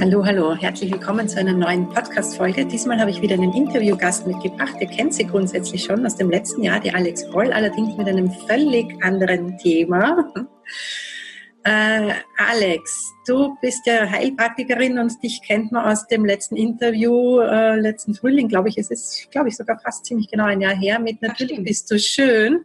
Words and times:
Hallo, 0.00 0.24
hallo, 0.24 0.54
herzlich 0.54 0.90
willkommen 0.90 1.28
zu 1.28 1.38
einer 1.38 1.52
neuen 1.52 1.86
Podcast-Folge. 1.86 2.64
Diesmal 2.64 2.98
habe 2.98 3.10
ich 3.10 3.20
wieder 3.20 3.34
einen 3.34 3.52
Interviewgast 3.52 4.26
mitgebracht. 4.26 4.74
Ihr 4.80 4.86
kennt 4.86 5.12
sie 5.12 5.26
grundsätzlich 5.26 5.84
schon 5.84 6.06
aus 6.06 6.16
dem 6.16 6.30
letzten 6.30 6.62
Jahr, 6.62 6.80
die 6.80 6.90
Alex 6.90 7.26
Roll, 7.34 7.52
allerdings 7.52 7.98
mit 7.98 8.08
einem 8.08 8.30
völlig 8.48 8.86
anderen 9.04 9.58
Thema. 9.58 10.32
Äh, 11.62 12.14
Alex, 12.38 13.12
du 13.26 13.54
bist 13.60 13.84
ja 13.84 14.08
Heilpraktikerin 14.08 14.98
und 14.98 15.22
dich 15.22 15.42
kennt 15.42 15.70
man 15.70 15.84
aus 15.84 16.06
dem 16.06 16.24
letzten 16.24 16.56
Interview, 16.56 17.40
äh, 17.40 17.78
letzten 17.78 18.14
Frühling, 18.14 18.48
glaube 18.48 18.70
ich. 18.70 18.78
Es 18.78 18.90
ist, 18.90 19.30
glaube 19.30 19.48
ich, 19.48 19.56
sogar 19.58 19.78
fast 19.78 20.06
ziemlich 20.06 20.30
genau 20.30 20.44
ein 20.46 20.62
Jahr 20.62 20.74
her 20.74 20.98
mit 20.98 21.20
Natürlich 21.20 21.62
bist 21.62 21.90
du 21.90 21.98
schön. 21.98 22.64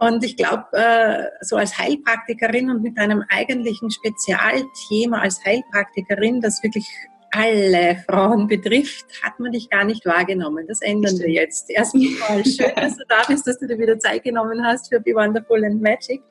Und 0.00 0.24
ich 0.24 0.36
glaube, 0.38 0.64
äh, 0.72 1.26
so 1.42 1.56
als 1.56 1.76
Heilpraktikerin 1.76 2.70
und 2.70 2.82
mit 2.82 2.98
einem 2.98 3.22
eigentlichen 3.28 3.90
Spezialthema 3.90 5.20
als 5.20 5.44
Heilpraktikerin, 5.44 6.40
das 6.40 6.62
wirklich 6.62 6.88
alle 7.32 7.96
Frauen 8.08 8.46
betrifft, 8.46 9.04
hat 9.22 9.38
man 9.38 9.52
dich 9.52 9.68
gar 9.68 9.84
nicht 9.84 10.06
wahrgenommen. 10.06 10.66
Das 10.66 10.80
ändern 10.80 11.18
wir 11.18 11.28
jetzt. 11.28 11.68
Erstmal 11.68 12.44
schön, 12.46 12.72
dass 12.76 12.96
du 12.96 13.04
da 13.08 13.24
bist, 13.28 13.46
dass 13.46 13.58
du 13.58 13.66
dir 13.66 13.78
wieder 13.78 13.98
Zeit 13.98 14.24
genommen 14.24 14.64
hast 14.64 14.88
für 14.88 15.00
Be 15.00 15.14
Wonderful 15.14 15.62
and 15.66 15.82
Magic, 15.82 16.22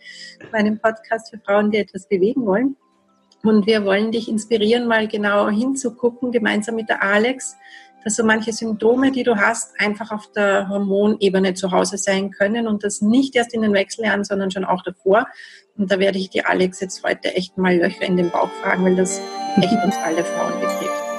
meinem 0.52 0.80
Podcast 0.80 1.30
für 1.30 1.38
Frauen, 1.38 1.70
die 1.70 1.77
etwas 1.77 2.08
bewegen 2.08 2.47
wollen. 2.47 2.75
Und 3.44 3.67
wir 3.67 3.86
wollen 3.86 4.11
dich 4.11 4.27
inspirieren, 4.27 4.88
mal 4.88 5.08
genau 5.08 5.47
hinzugucken, 5.47 6.31
gemeinsam 6.31 6.75
mit 6.75 6.89
der 6.89 7.03
Alex, 7.03 7.55
dass 8.03 8.16
so 8.16 8.23
manche 8.23 8.53
Symptome, 8.53 9.12
die 9.12 9.23
du 9.23 9.35
hast, 9.35 9.80
einfach 9.80 10.12
auf 10.12 10.31
der 10.31 10.70
Hormonebene 10.70 11.53
zu 11.53 11.71
Hause 11.71 11.98
sein 11.98 12.31
können 12.31 12.67
und 12.67 12.84
das 12.84 13.02
nicht 13.02 13.35
erst 13.35 13.53
in 13.53 13.62
den 13.62 13.73
Wechseljahren, 13.73 14.23
sondern 14.23 14.52
schon 14.52 14.66
auch 14.66 14.81
davor. 14.84 15.27
Und 15.77 15.91
da 15.91 15.99
werde 15.99 16.17
ich 16.17 16.30
die 16.30 16.45
Alex 16.45 16.80
jetzt 16.80 17.03
heute 17.03 17.35
echt 17.35 17.58
mal 17.58 17.75
Löcher 17.75 18.03
in 18.03 18.17
den 18.17 18.30
Bauch 18.30 18.49
fragen, 18.62 18.85
weil 18.85 18.95
das 18.95 19.22
echt 19.58 19.83
uns 19.83 19.95
alle 20.03 20.23
Frauen 20.23 20.59
betrifft. 20.59 21.09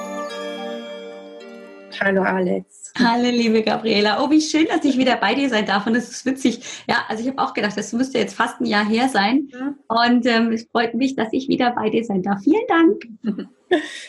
Hallo 1.99 2.23
Alex. 2.23 2.80
Hallo 2.97 3.29
liebe 3.29 3.63
Gabriela. 3.63 4.21
Oh, 4.21 4.29
wie 4.29 4.41
schön, 4.41 4.67
dass 4.67 4.83
ich 4.83 4.97
wieder 4.97 5.15
bei 5.15 5.33
dir 5.33 5.49
sein 5.49 5.65
darf. 5.65 5.87
Und 5.87 5.95
es 5.95 6.09
ist 6.09 6.25
witzig. 6.25 6.61
Ja, 6.87 7.05
also 7.07 7.23
ich 7.23 7.29
habe 7.29 7.41
auch 7.41 7.53
gedacht, 7.53 7.77
das 7.77 7.93
müsste 7.93 8.17
jetzt 8.17 8.35
fast 8.35 8.59
ein 8.59 8.65
Jahr 8.65 8.85
her 8.85 9.07
sein. 9.07 9.49
Mhm. 9.53 9.75
Und 9.87 10.25
ähm, 10.25 10.51
es 10.51 10.67
freut 10.69 10.93
mich, 10.93 11.15
dass 11.15 11.29
ich 11.31 11.47
wieder 11.47 11.71
bei 11.71 11.89
dir 11.89 12.03
sein 12.03 12.21
darf. 12.21 12.41
Vielen 12.43 12.67
Dank. 12.67 13.07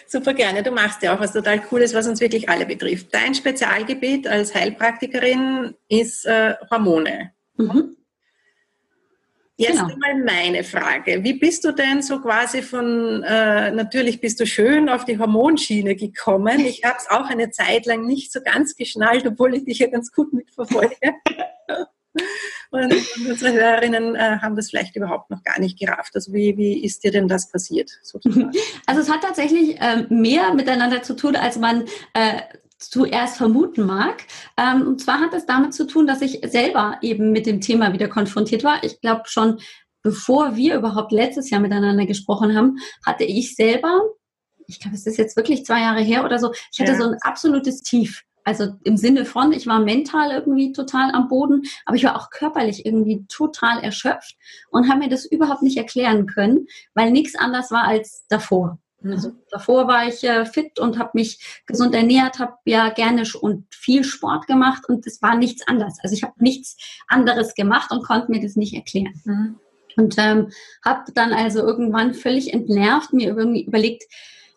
Super 0.07 0.35
gerne. 0.35 0.63
Du 0.63 0.73
machst 0.73 1.03
ja 1.03 1.15
auch 1.15 1.21
was 1.21 1.33
total 1.33 1.61
Cooles, 1.61 1.95
was 1.95 2.09
uns 2.09 2.21
wirklich 2.21 2.49
alle 2.49 2.67
betrifft. 2.67 3.15
Dein 3.15 3.35
Spezialgebiet 3.35 4.27
als 4.27 4.55
Heilpraktikerin 4.55 5.75
ist 5.89 6.27
äh, 6.27 6.55
Hormone. 6.71 7.33
Mhm. 7.57 7.97
Jetzt 9.63 9.81
genau. 9.81 9.97
mal 9.97 10.25
meine 10.25 10.65
Frage. 10.65 11.23
Wie 11.23 11.35
bist 11.35 11.65
du 11.65 11.73
denn 11.73 12.03
so 12.03 12.21
quasi 12.21 12.63
von, 12.63 13.23
äh, 13.23 13.71
natürlich 13.71 14.21
bist 14.21 14.41
du 14.41 14.47
schön 14.47 14.89
auf 14.89 15.05
die 15.05 15.19
Hormonschiene 15.19 15.95
gekommen. 15.95 16.61
Ich 16.61 16.83
habe 16.85 16.97
es 16.99 17.09
auch 17.09 17.31
eine 17.31 17.51
Zeit 17.51 17.87
lang 17.87 18.05
nicht 18.07 18.33
so 18.33 18.41
ganz 18.41 18.75
geschnallt, 18.75 19.27
obwohl 19.27 19.55
ich 19.55 19.65
dich 19.65 19.79
ja 19.79 19.87
ganz 19.89 20.11
gut 20.13 20.33
mitverfolge. 20.33 20.97
Und 22.71 22.95
unsere 23.29 23.53
Hörerinnen 23.53 24.17
äh, 24.17 24.39
haben 24.41 24.57
das 24.57 24.71
vielleicht 24.71 24.97
überhaupt 24.97 25.31
noch 25.31 25.43
gar 25.45 25.61
nicht 25.61 25.79
gerafft. 25.79 26.15
Also 26.15 26.33
wie, 26.33 26.57
wie 26.57 26.85
ist 26.85 27.05
dir 27.05 27.11
denn 27.11 27.29
das 27.29 27.51
passiert? 27.51 27.91
Sozusagen? 28.03 28.51
Also 28.87 29.01
es 29.01 29.11
hat 29.11 29.23
tatsächlich 29.23 29.81
äh, 29.81 30.07
mehr 30.09 30.53
miteinander 30.55 31.03
zu 31.03 31.15
tun, 31.15 31.37
als 31.37 31.59
man 31.59 31.85
äh, 32.15 32.41
zuerst 32.91 33.37
vermuten 33.37 33.87
mag. 33.87 34.25
Ähm, 34.57 34.87
und 34.87 35.01
zwar 35.01 35.21
hat 35.21 35.35
es 35.35 35.47
damit 35.47 35.75
zu 35.75 35.87
tun, 35.87 36.07
dass 36.07 36.23
ich 36.23 36.41
selber 36.45 36.99
eben 37.03 37.33
mit 37.33 37.47
dem 37.47 37.61
Thema 37.61 37.93
wieder 37.93 38.09
konfrontiert 38.09 38.65
war. 38.65 38.83
Ich 38.85 39.01
glaube 39.01 39.23
schon, 39.27 39.59
bevor 40.03 40.57
wir 40.57 40.77
überhaupt 40.77 41.13
letztes 41.13 41.51
Jahr 41.51 41.61
miteinander 41.61 42.07
gesprochen 42.07 42.57
haben, 42.57 42.79
hatte 43.07 43.25
ich 43.25 43.55
selber, 43.55 44.01
ich 44.67 44.81
glaube, 44.81 44.97
es 44.97 45.07
ist 45.07 45.17
jetzt 45.17 45.37
wirklich 45.37 45.65
zwei 45.65 45.81
Jahre 45.81 46.01
her 46.01 46.25
oder 46.25 46.39
so, 46.39 46.53
ich 46.73 46.81
hatte 46.81 46.93
ja. 46.93 46.99
so 46.99 47.05
ein 47.05 47.17
absolutes 47.23 47.81
Tief. 47.83 48.23
Also 48.45 48.75
im 48.83 48.97
Sinne 48.97 49.25
von, 49.25 49.53
ich 49.53 49.67
war 49.69 49.79
mental 49.79 50.33
irgendwie 50.33 50.73
total 50.73 51.13
am 51.13 51.29
Boden, 51.29 51.63
aber 51.87 51.97
ich 51.97 52.05
war 52.05 52.17
auch 52.17 52.31
körperlich 52.31 52.85
irgendwie 52.85 53.25
total 53.29 53.83
erschöpft 53.85 54.37
und 54.71 54.89
habe 54.89 55.01
mir 55.01 55.09
das 55.09 55.25
überhaupt 55.25 55.63
nicht 55.63 55.77
erklären 55.77 56.27
können, 56.27 56.67
weil 56.95 57.13
nichts 57.13 57.37
anders 57.37 57.71
war 57.71 57.85
als 57.85 58.27
davor. 58.29 58.79
Also 59.05 59.31
mhm. 59.31 59.39
davor 59.51 59.89
war 59.89 60.07
ich 60.07 60.23
äh, 60.25 60.45
fit 60.45 60.79
und 60.79 60.99
habe 60.99 61.11
mich 61.15 61.63
gesund 61.67 61.95
ernährt, 61.95 62.39
habe 62.39 62.57
ja 62.65 62.89
gerne 62.91 63.25
und 63.41 63.67
viel 63.75 64.05
Sport 64.05 64.47
gemacht 64.47 64.89
und 64.89 65.07
es 65.07 65.23
war 65.23 65.37
nichts 65.37 65.67
anderes. 65.67 65.99
Also 66.03 66.15
ich 66.15 66.23
habe 66.23 66.35
nichts 66.39 66.77
anderes 67.09 67.55
gemacht 67.55 67.91
und 67.91 68.05
konnte 68.05 68.31
mir 68.31 68.41
das 68.41 68.57
nicht 68.57 68.75
erklären. 68.75 69.21
Mhm. 69.25 69.57
Und 69.97 70.15
ähm, 70.19 70.51
habe 70.85 71.13
dann 71.13 71.33
also 71.33 71.61
irgendwann 71.61 72.15
völlig 72.15 72.53
entnervt 72.53 73.13
mir 73.13 73.37
irgendwie 73.37 73.65
überlegt, 73.65 74.05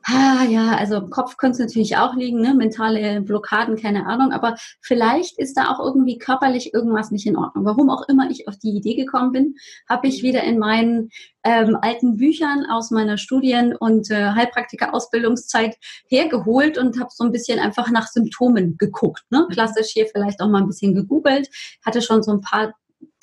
ah, 0.07 0.45
ja, 0.47 0.75
also 0.77 0.97
im 0.97 1.09
Kopf 1.09 1.37
könnte 1.37 1.53
es 1.53 1.59
natürlich 1.59 1.97
auch 1.97 2.15
liegen, 2.15 2.39
ne? 2.39 2.53
mentale 2.53 3.21
Blockaden, 3.21 3.75
keine 3.75 4.05
Ahnung, 4.05 4.31
aber 4.31 4.55
vielleicht 4.81 5.37
ist 5.39 5.55
da 5.55 5.71
auch 5.71 5.79
irgendwie 5.79 6.17
körperlich 6.17 6.73
irgendwas 6.73 7.11
nicht 7.11 7.25
in 7.25 7.37
Ordnung. 7.37 7.65
Warum 7.65 7.89
auch 7.89 8.07
immer 8.07 8.29
ich 8.29 8.47
auf 8.47 8.57
die 8.57 8.69
Idee 8.69 8.95
gekommen 8.95 9.31
bin, 9.31 9.55
habe 9.89 10.07
ich 10.07 10.21
wieder 10.21 10.43
in 10.43 10.59
meinen 10.59 11.09
ähm, 11.43 11.77
alten 11.81 12.17
Büchern 12.17 12.65
aus 12.69 12.91
meiner 12.91 13.17
Studien- 13.17 13.75
und 13.75 14.11
äh, 14.11 14.31
Heilpraktiker-Ausbildungszeit 14.31 15.75
hergeholt 16.07 16.77
und 16.77 16.99
habe 16.99 17.09
so 17.11 17.23
ein 17.23 17.31
bisschen 17.31 17.59
einfach 17.59 17.89
nach 17.89 18.07
Symptomen 18.07 18.77
geguckt. 18.77 19.23
Ne? 19.31 19.45
Mhm. 19.47 19.53
Klassisch 19.53 19.89
hier 19.89 20.07
vielleicht 20.07 20.39
auch 20.41 20.49
mal 20.49 20.61
ein 20.61 20.67
bisschen 20.67 20.93
gegoogelt, 20.93 21.49
hatte 21.83 22.01
schon 22.01 22.21
so 22.21 22.31
ein 22.31 22.41
paar 22.41 22.73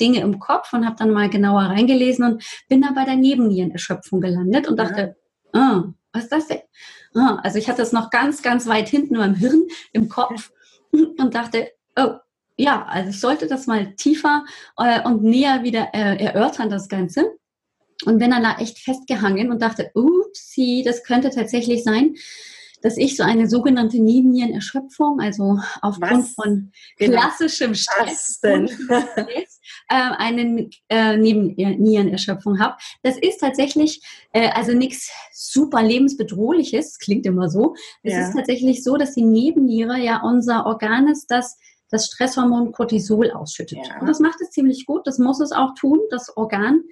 Dinge 0.01 0.21
im 0.21 0.39
Kopf 0.41 0.73
und 0.73 0.85
habe 0.85 0.97
dann 0.99 1.11
mal 1.11 1.31
genauer 1.31 1.63
reingelesen 1.63 2.25
und 2.25 2.45
bin 2.69 2.83
da 2.83 2.91
bei 2.93 3.05
der 3.05 3.17
Nebennierenerschöpfung 3.17 4.21
gelandet 4.21 4.69
und 4.69 4.77
dachte, 4.77 5.17
ja. 5.55 5.61
ah, 5.61 5.95
was 6.13 6.25
ist 6.25 6.33
das 6.33 6.47
denn? 6.49 6.61
Ah, 7.15 7.39
also 7.43 7.59
ich 7.59 7.69
hatte 7.69 7.83
es 7.83 7.93
noch 7.93 8.11
ganz, 8.11 8.43
ganz 8.43 8.67
weit 8.67 8.89
hinten 8.89 9.17
im 9.17 9.35
Hirn, 9.35 9.63
im 9.93 10.09
Kopf 10.09 10.53
und 10.93 11.35
dachte, 11.35 11.71
oh, 11.97 12.15
ja, 12.57 12.85
also 12.85 13.11
ich 13.11 13.21
sollte 13.21 13.47
das 13.47 13.67
mal 13.67 13.95
tiefer 13.97 14.45
äh, 14.77 15.03
und 15.03 15.23
näher 15.23 15.63
wieder 15.63 15.89
äh, 15.95 16.23
erörtern, 16.23 16.71
das 16.71 16.89
Ganze. 16.89 17.33
Und 18.05 18.19
bin 18.19 18.31
dann 18.31 18.43
da 18.43 18.57
echt 18.59 18.79
festgehangen 18.79 19.51
und 19.51 19.63
dachte, 19.63 19.91
upsie, 19.95 20.83
das 20.85 21.05
könnte 21.05 21.31
tatsächlich 21.31 21.85
sein, 21.85 22.17
dass 22.83 22.97
ich 22.97 23.17
so 23.17 23.23
eine 23.23 23.49
sogenannte 23.49 24.01
Nebennierenerschöpfung, 24.01 25.21
also 25.21 25.59
aufgrund 25.81 26.25
Was? 26.25 26.35
von 26.35 26.73
genau. 26.99 27.21
klassischem 27.21 27.75
Stress, 27.75 28.41
äh, 28.43 28.59
eine 29.89 30.69
äh, 30.89 31.17
Nebennierenerschöpfung 31.17 32.59
habe. 32.59 32.77
Das 33.03 33.17
ist 33.17 33.39
tatsächlich 33.39 34.03
äh, 34.33 34.51
also 34.51 34.73
nichts 34.73 35.11
super 35.33 35.83
lebensbedrohliches, 35.83 36.99
klingt 36.99 37.27
immer 37.27 37.49
so. 37.49 37.75
Es 38.03 38.13
ja. 38.13 38.29
ist 38.29 38.35
tatsächlich 38.37 38.83
so, 38.83 38.97
dass 38.97 39.15
die 39.15 39.25
Nebenniere 39.25 39.99
ja 39.99 40.21
unser 40.23 40.67
Organ 40.67 41.09
ist, 41.09 41.31
das 41.31 41.57
das 41.93 42.07
Stresshormon 42.07 42.73
Cortisol 42.73 43.31
ausschüttet. 43.31 43.79
Ja. 43.87 44.01
Und 44.01 44.09
das 44.09 44.19
macht 44.19 44.41
es 44.41 44.51
ziemlich 44.51 44.87
gut. 44.87 45.07
Das 45.07 45.19
muss 45.19 45.41
es 45.41 45.53
auch 45.53 45.75
tun, 45.75 46.01
das 46.11 46.35
Organ, 46.37 46.83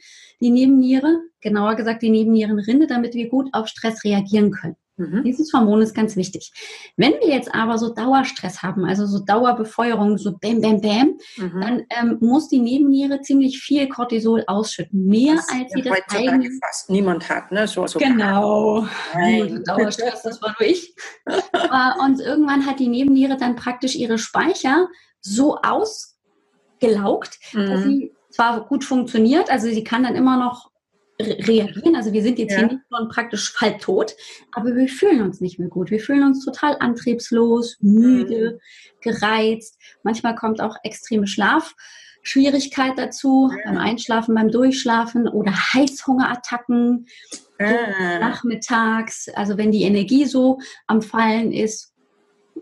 die 0.40 0.50
Nebenniere, 0.50 1.20
genauer 1.40 1.74
gesagt 1.74 2.02
die 2.02 2.10
Nebennierenrinde, 2.10 2.86
damit 2.86 3.14
wir 3.14 3.30
gut 3.30 3.48
auf 3.52 3.66
Stress 3.66 4.04
reagieren 4.04 4.50
können. 4.50 4.76
Mhm. 5.00 5.22
Dieses 5.24 5.52
Hormon 5.52 5.80
ist 5.80 5.94
ganz 5.94 6.14
wichtig. 6.16 6.52
Wenn 6.96 7.12
wir 7.12 7.28
jetzt 7.28 7.54
aber 7.54 7.78
so 7.78 7.94
Dauerstress 7.94 8.62
haben, 8.62 8.84
also 8.84 9.06
so 9.06 9.24
Dauerbefeuerung, 9.24 10.18
so 10.18 10.36
bam, 10.38 10.60
bam, 10.60 10.80
bam, 10.80 11.18
mhm. 11.36 11.60
dann 11.60 11.82
ähm, 11.98 12.18
muss 12.20 12.48
die 12.48 12.58
Nebenniere 12.58 13.22
ziemlich 13.22 13.58
viel 13.60 13.88
Cortisol 13.88 14.44
ausschütten. 14.46 15.06
Mehr 15.06 15.36
das 15.36 15.48
als 15.48 15.72
sie 15.72 15.82
das 15.82 15.98
eigentlich 16.14 16.52
fast 16.62 16.90
niemand 16.90 17.28
hat, 17.28 17.50
ne? 17.50 17.66
So, 17.66 17.86
so 17.86 17.98
genau. 17.98 18.86
Nein. 19.14 19.64
Dauerstress, 19.64 20.22
das 20.22 20.42
war 20.42 20.54
nur 20.58 20.68
ich. 20.68 20.94
Und 22.04 22.20
irgendwann 22.20 22.66
hat 22.66 22.78
die 22.78 22.88
Nebenniere 22.88 23.36
dann 23.36 23.56
praktisch 23.56 23.96
ihre 23.96 24.18
Speicher 24.18 24.88
so 25.20 25.58
ausgelaugt, 25.62 27.38
mhm. 27.52 27.66
dass 27.66 27.82
sie 27.84 28.12
zwar 28.30 28.66
gut 28.66 28.84
funktioniert, 28.84 29.50
also 29.50 29.66
sie 29.68 29.84
kann 29.84 30.02
dann 30.04 30.14
immer 30.14 30.36
noch 30.36 30.69
reagieren. 31.20 31.96
Also 31.96 32.12
wir 32.12 32.22
sind 32.22 32.38
jetzt 32.38 32.52
ja. 32.52 32.58
hier 32.58 32.66
nicht 32.68 32.80
schon 32.90 33.08
praktisch 33.08 33.54
halbtot, 33.60 34.14
aber 34.52 34.74
wir 34.74 34.88
fühlen 34.88 35.22
uns 35.22 35.40
nicht 35.40 35.58
mehr 35.58 35.68
gut. 35.68 35.90
Wir 35.90 36.00
fühlen 36.00 36.24
uns 36.24 36.44
total 36.44 36.76
antriebslos, 36.80 37.76
müde, 37.80 38.54
mhm. 38.54 39.00
gereizt. 39.00 39.78
Manchmal 40.02 40.34
kommt 40.34 40.60
auch 40.60 40.76
extreme 40.82 41.26
Schlafschwierigkeit 41.26 42.92
dazu, 42.96 43.50
ja. 43.50 43.70
beim 43.70 43.78
Einschlafen, 43.78 44.34
beim 44.34 44.50
Durchschlafen 44.50 45.28
oder 45.28 45.52
Heißhungerattacken 45.52 47.06
ah. 47.58 48.18
nachmittags. 48.18 49.28
Also 49.34 49.58
wenn 49.58 49.72
die 49.72 49.82
Energie 49.82 50.26
so 50.26 50.58
am 50.86 51.02
Fallen 51.02 51.52
ist. 51.52 51.88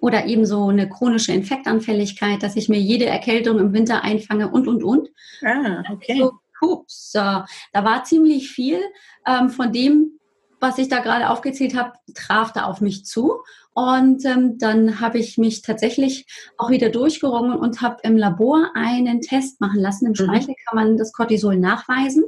Oder 0.00 0.26
eben 0.26 0.46
so 0.46 0.68
eine 0.68 0.88
chronische 0.88 1.32
Infektanfälligkeit, 1.32 2.44
dass 2.44 2.54
ich 2.54 2.68
mir 2.68 2.78
jede 2.78 3.06
Erkältung 3.06 3.58
im 3.58 3.72
Winter 3.72 4.04
einfange 4.04 4.48
und, 4.48 4.68
und, 4.68 4.84
und. 4.84 5.08
Ah, 5.42 5.82
okay. 5.90 6.12
Also 6.12 6.38
Pups. 6.58 7.12
da 7.12 7.46
war 7.72 8.04
ziemlich 8.04 8.50
viel 8.50 8.80
ähm, 9.26 9.50
von 9.50 9.72
dem, 9.72 10.18
was 10.60 10.78
ich 10.78 10.88
da 10.88 11.00
gerade 11.00 11.30
aufgezählt 11.30 11.76
habe, 11.76 11.92
traf 12.14 12.52
da 12.52 12.64
auf 12.64 12.80
mich 12.80 13.04
zu. 13.04 13.42
Und 13.74 14.24
ähm, 14.24 14.58
dann 14.58 15.00
habe 15.00 15.18
ich 15.18 15.38
mich 15.38 15.62
tatsächlich 15.62 16.26
auch 16.56 16.70
wieder 16.70 16.90
durchgerungen 16.90 17.56
und 17.56 17.80
habe 17.80 17.98
im 18.02 18.16
Labor 18.16 18.72
einen 18.74 19.20
Test 19.20 19.60
machen 19.60 19.80
lassen. 19.80 20.06
Im 20.06 20.12
mhm. 20.12 20.16
Speichel 20.16 20.54
kann 20.66 20.76
man 20.76 20.96
das 20.96 21.12
Cortisol 21.12 21.56
nachweisen, 21.56 22.24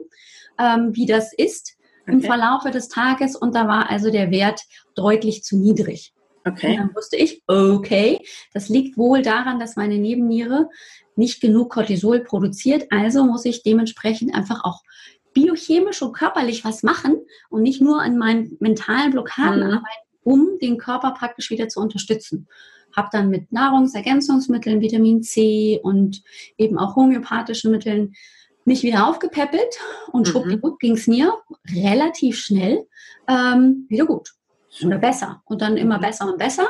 ähm, 0.59 0.95
wie 0.95 1.07
das 1.07 1.33
ist. 1.33 1.77
okay. 2.03 2.13
im 2.13 2.23
Verlaufe 2.23 2.71
des 2.71 2.89
Tages 2.89 3.35
und 3.35 3.55
da 3.55 3.67
war 3.67 3.91
also 3.91 4.11
der 4.11 4.31
Wert 4.31 4.63
deutlich 4.95 5.43
zu 5.43 5.57
niedrig. 5.57 6.15
Okay. 6.45 6.73
Und 6.73 6.77
dann 6.79 6.95
wusste 6.95 7.17
ich, 7.17 7.43
okay, 7.47 8.19
das 8.53 8.69
liegt 8.69 8.97
wohl 8.97 9.23
daran, 9.23 9.61
dass 9.61 9.77
meine 9.77 9.99
Nebenniere 9.99 10.69
nicht 11.17 11.41
genug 11.41 11.71
Cortisol 11.71 12.21
produziert. 12.21 12.87
Also 12.91 13.25
muss 13.25 13.45
ich 13.45 13.63
dementsprechend 13.63 14.35
einfach 14.35 14.65
auch 14.65 14.83
biochemisch 15.35 16.03
und 16.03 16.13
körperlich 16.13 16.65
was 16.65 16.83
machen 16.83 17.19
und 17.51 17.63
nicht 17.63 17.81
nur 17.81 18.01
an 18.01 18.17
meinen 18.17 18.57
mentalen 18.59 19.13
Blockaden 19.13 19.61
mhm. 19.61 19.75
arbeiten, 19.75 20.09
um 20.23 20.59
den 20.61 20.79
Körper 20.79 21.13
praktisch 21.13 21.51
wieder 21.51 21.69
zu 21.69 21.81
unterstützen. 21.81 22.49
Habe 22.97 23.09
dann 23.13 23.31
mit 23.31 23.53
Nahrungsergänzungsmitteln, 23.53 24.81
Vitamin 24.81 25.23
C 25.23 25.79
und 25.83 26.23
eben 26.59 26.79
auch 26.79 26.97
homöopathischen 26.97 27.71
Mitteln 27.71 28.15
mich 28.65 28.83
wieder 28.83 29.07
aufgepäppelt 29.07 29.79
und 30.11 30.27
mhm. 30.27 30.31
schwuppdiwupp 30.31 30.79
ging 30.81 30.95
es 30.95 31.07
mir 31.07 31.35
relativ 31.75 32.39
schnell 32.39 32.87
ähm, 33.29 33.87
wieder 33.89 34.07
gut 34.07 34.33
oder 34.85 34.99
besser 34.99 35.43
und 35.45 35.61
dann 35.63 35.77
immer 35.77 35.99
mhm. 35.99 36.03
besser 36.03 36.29
und 36.31 36.39
besser. 36.39 36.67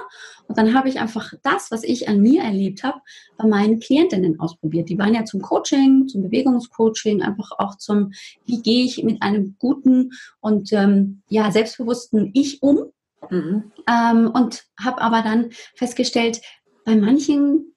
Und 0.48 0.58
dann 0.58 0.74
habe 0.74 0.88
ich 0.88 1.00
einfach 1.00 1.32
das, 1.42 1.70
was 1.70 1.84
ich 1.84 2.08
an 2.08 2.20
mir 2.20 2.42
erlebt 2.42 2.82
habe, 2.82 3.00
bei 3.36 3.46
meinen 3.46 3.78
Klientinnen 3.78 4.40
ausprobiert. 4.40 4.88
Die 4.88 4.98
waren 4.98 5.14
ja 5.14 5.24
zum 5.24 5.40
Coaching, 5.40 6.08
zum 6.08 6.22
Bewegungscoaching, 6.22 7.22
einfach 7.22 7.50
auch 7.58 7.76
zum, 7.76 8.12
wie 8.46 8.62
gehe 8.62 8.84
ich 8.84 9.02
mit 9.04 9.22
einem 9.22 9.56
guten 9.58 10.10
und 10.40 10.72
ähm, 10.72 11.22
ja 11.28 11.50
selbstbewussten 11.50 12.30
Ich 12.34 12.62
um. 12.62 12.90
Mhm. 13.28 13.70
Ähm, 13.88 14.30
und 14.32 14.64
habe 14.82 15.00
aber 15.02 15.22
dann 15.22 15.50
festgestellt, 15.74 16.40
bei 16.84 16.96
manchen 16.96 17.69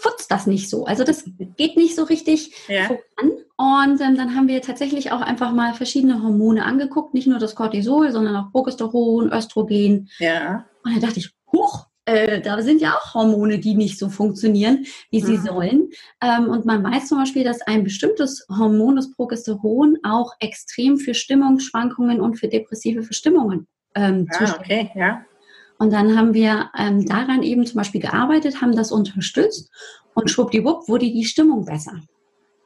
futzt 0.00 0.30
das 0.30 0.46
nicht 0.46 0.68
so. 0.68 0.84
Also 0.84 1.04
das 1.04 1.24
geht 1.56 1.76
nicht 1.76 1.94
so 1.94 2.04
richtig 2.04 2.52
ja. 2.68 2.84
voran. 2.84 3.38
Und 3.56 4.00
ähm, 4.00 4.16
dann 4.16 4.34
haben 4.34 4.48
wir 4.48 4.62
tatsächlich 4.62 5.10
auch 5.10 5.20
einfach 5.20 5.52
mal 5.52 5.74
verschiedene 5.74 6.22
Hormone 6.22 6.64
angeguckt, 6.64 7.14
nicht 7.14 7.26
nur 7.26 7.38
das 7.38 7.54
Cortisol, 7.54 8.12
sondern 8.12 8.36
auch 8.36 8.52
Progesteron, 8.52 9.32
Östrogen. 9.32 10.08
Ja. 10.18 10.66
Und 10.84 10.94
dann 10.94 11.00
dachte 11.00 11.18
ich, 11.18 11.30
huch, 11.52 11.86
äh, 12.04 12.40
da 12.40 12.62
sind 12.62 12.80
ja 12.80 12.94
auch 12.94 13.14
Hormone, 13.14 13.58
die 13.58 13.74
nicht 13.74 13.98
so 13.98 14.08
funktionieren, 14.08 14.86
wie 15.10 15.20
sie 15.20 15.38
mhm. 15.38 15.42
sollen. 15.42 15.90
Ähm, 16.22 16.48
und 16.48 16.64
man 16.66 16.84
weiß 16.84 17.08
zum 17.08 17.18
Beispiel, 17.18 17.44
dass 17.44 17.60
ein 17.62 17.82
bestimmtes 17.82 18.46
Hormon, 18.48 18.96
das 18.96 19.12
Progesteron, 19.12 19.98
auch 20.04 20.32
extrem 20.38 20.96
für 20.98 21.14
Stimmungsschwankungen 21.14 22.20
und 22.20 22.36
für 22.36 22.48
depressive 22.48 23.02
Verstimmungen 23.02 23.66
ähm, 23.98 24.28
ah, 24.38 24.54
okay, 24.58 24.90
ja. 24.94 25.24
Und 25.78 25.92
dann 25.92 26.16
haben 26.16 26.34
wir 26.34 26.70
ähm, 26.76 27.06
daran 27.06 27.42
eben 27.42 27.64
zum 27.66 27.76
Beispiel 27.78 28.00
gearbeitet, 28.00 28.60
haben 28.60 28.74
das 28.74 28.90
unterstützt 28.92 29.70
und 30.14 30.30
schwuppdiwupp 30.30 30.88
wurde 30.88 31.06
die 31.06 31.24
Stimmung 31.24 31.64
besser. 31.64 32.00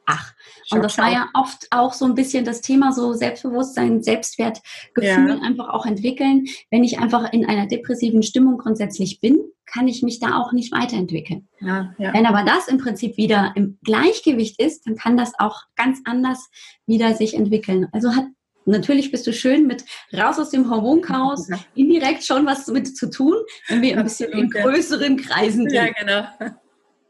Ach, 0.05 0.33
und 0.71 0.83
das 0.83 0.97
war 0.97 1.09
ja 1.09 1.29
oft 1.33 1.67
auch 1.71 1.93
so 1.93 2.05
ein 2.05 2.15
bisschen 2.15 2.43
das 2.43 2.59
Thema 2.61 2.91
so 2.91 3.13
Selbstbewusstsein, 3.13 4.03
Selbstwertgefühl 4.03 5.29
ja. 5.29 5.41
einfach 5.41 5.69
auch 5.69 5.85
entwickeln. 5.85 6.45
Wenn 6.71 6.83
ich 6.83 6.99
einfach 6.99 7.31
in 7.31 7.45
einer 7.45 7.67
depressiven 7.67 8.21
Stimmung 8.21 8.57
grundsätzlich 8.57 9.21
bin, 9.21 9.39
kann 9.65 9.87
ich 9.87 10.03
mich 10.03 10.19
da 10.19 10.37
auch 10.37 10.51
nicht 10.51 10.73
weiterentwickeln. 10.73 11.47
Ja, 11.61 11.93
ja. 11.97 12.13
Wenn 12.13 12.25
aber 12.25 12.43
das 12.43 12.67
im 12.67 12.79
Prinzip 12.79 13.15
wieder 13.15 13.53
im 13.55 13.77
Gleichgewicht 13.83 14.61
ist, 14.61 14.85
dann 14.85 14.95
kann 14.95 15.15
das 15.15 15.33
auch 15.39 15.61
ganz 15.75 16.01
anders 16.03 16.49
wieder 16.85 17.13
sich 17.15 17.33
entwickeln. 17.33 17.87
Also 17.93 18.13
hat 18.13 18.25
Natürlich 18.65 19.11
bist 19.11 19.27
du 19.27 19.33
schön 19.33 19.67
mit 19.67 19.83
raus 20.13 20.39
aus 20.39 20.49
dem 20.49 20.69
Hormonchaos, 20.69 21.49
indirekt 21.75 22.23
schon 22.23 22.45
was 22.45 22.65
damit 22.65 22.95
zu 22.95 23.09
tun, 23.09 23.35
wenn 23.67 23.81
wir 23.81 23.97
ein 23.97 24.03
bisschen 24.03 24.31
in 24.31 24.49
größeren 24.49 25.17
Kreisen 25.17 25.69
sind. 25.69 25.73
Ja, 25.73 25.87
genau. 25.89 26.51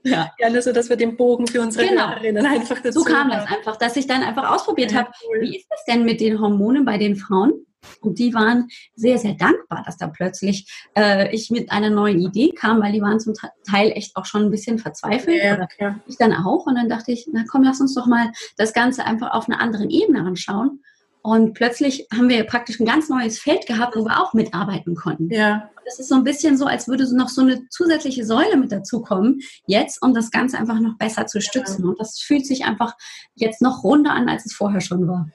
Ja. 0.06 0.32
ja, 0.38 0.50
nur 0.50 0.62
so, 0.62 0.74
dass 0.74 0.90
wir 0.90 0.98
den 0.98 1.16
Bogen 1.16 1.48
für 1.48 1.62
unsere 1.62 1.88
genau. 1.88 2.10
Hörerinnen 2.10 2.46
einfach 2.46 2.80
dazu 2.82 3.00
So 3.00 3.06
kam 3.06 3.30
das 3.30 3.50
einfach, 3.50 3.78
dass 3.78 3.96
ich 3.96 4.06
dann 4.06 4.22
einfach 4.22 4.52
ausprobiert 4.52 4.92
ja, 4.92 5.00
habe, 5.00 5.12
cool. 5.30 5.42
wie 5.42 5.58
ist 5.58 5.68
das 5.70 5.86
denn 5.86 6.04
mit 6.04 6.20
den 6.20 6.42
Hormonen 6.42 6.84
bei 6.84 6.98
den 6.98 7.16
Frauen? 7.16 7.66
Und 8.02 8.20
die 8.20 8.34
waren 8.34 8.68
sehr, 8.96 9.18
sehr 9.18 9.34
dankbar, 9.34 9.84
dass 9.86 9.98
da 9.98 10.08
plötzlich 10.08 10.68
äh, 10.96 11.34
ich 11.34 11.50
mit 11.52 11.72
einer 11.72 11.90
neuen 11.90 12.22
Idee 12.22 12.52
kam, 12.52 12.82
weil 12.82 12.94
die 12.94 13.02
waren 13.02 13.20
zum 13.20 13.34
Teil 13.70 13.92
echt 13.92 14.16
auch 14.16 14.26
schon 14.26 14.44
ein 14.44 14.52
bisschen 14.52 14.80
verzweifelt. 14.80 15.44
Ja, 15.44 15.68
ja. 15.80 16.00
ich 16.08 16.18
dann 16.18 16.34
auch. 16.34 16.66
Und 16.66 16.76
dann 16.76 16.90
dachte 16.90 17.12
ich, 17.12 17.28
na 17.32 17.44
komm, 17.50 17.64
lass 17.64 17.82
uns 17.82 17.94
doch 17.94 18.06
mal 18.06 18.32
das 18.58 18.74
Ganze 18.74 19.06
einfach 19.06 19.32
auf 19.32 19.50
einer 19.50 19.60
anderen 19.60 19.90
Ebene 19.90 20.22
anschauen. 20.22 20.82
Und 21.24 21.54
plötzlich 21.54 22.06
haben 22.14 22.28
wir 22.28 22.44
praktisch 22.44 22.82
ein 22.82 22.86
ganz 22.86 23.08
neues 23.08 23.40
Feld 23.40 23.66
gehabt, 23.66 23.96
wo 23.96 24.04
wir 24.04 24.22
auch 24.22 24.34
mitarbeiten 24.34 24.94
konnten. 24.94 25.30
Ja. 25.30 25.70
Das 25.86 25.98
ist 25.98 26.10
so 26.10 26.16
ein 26.16 26.26
bisschen 26.26 26.58
so, 26.58 26.66
als 26.66 26.90
würde 26.90 27.16
noch 27.16 27.30
so 27.30 27.42
eine 27.42 27.68
zusätzliche 27.70 28.26
Säule 28.26 28.58
mit 28.58 28.74
dazukommen 28.74 29.42
jetzt, 29.66 30.02
um 30.02 30.14
das 30.14 30.32
Ganze 30.32 30.58
einfach 30.58 30.80
noch 30.80 30.98
besser 30.98 31.26
zu 31.26 31.42
stützen. 31.42 31.84
Ja. 31.84 31.90
Und 31.90 32.00
das 32.00 32.20
fühlt 32.20 32.46
sich 32.46 32.66
einfach 32.66 32.96
jetzt 33.36 33.62
noch 33.62 33.86
runder 33.86 34.12
an, 34.12 34.28
als 34.28 34.46
es 34.46 34.54
vorher 34.54 34.82
schon 34.82 35.08
war. 35.08 35.30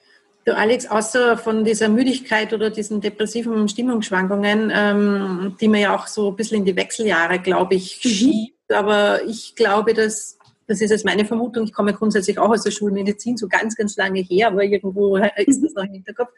Du 0.45 0.55
Alex, 0.55 0.87
außer 0.87 1.37
von 1.37 1.63
dieser 1.63 1.89
Müdigkeit 1.89 2.53
oder 2.53 2.69
diesen 2.69 3.01
depressiven 3.01 3.67
Stimmungsschwankungen, 3.67 4.71
ähm, 4.73 5.55
die 5.59 5.67
man 5.67 5.81
ja 5.81 5.95
auch 5.95 6.07
so 6.07 6.29
ein 6.29 6.35
bisschen 6.35 6.59
in 6.59 6.65
die 6.65 6.75
Wechseljahre, 6.75 7.39
glaube 7.39 7.75
ich, 7.75 7.99
mhm. 8.03 8.09
schiebt, 8.09 8.73
aber 8.73 9.23
ich 9.25 9.55
glaube, 9.55 9.93
dass 9.93 10.38
das 10.69 10.81
ist 10.81 10.91
jetzt 10.91 11.03
meine 11.03 11.25
Vermutung, 11.25 11.63
ich 11.63 11.73
komme 11.73 11.93
grundsätzlich 11.93 12.37
auch 12.37 12.49
aus 12.49 12.61
der 12.61 12.69
Schulmedizin, 12.69 13.37
so 13.37 13.47
ganz, 13.47 13.75
ganz 13.75 13.97
lange 13.97 14.21
her, 14.21 14.47
aber 14.47 14.63
irgendwo 14.63 15.17
ist 15.35 15.63
das 15.63 15.73
noch 15.73 15.83
im 15.83 15.93
Hinterkopf, 15.93 16.29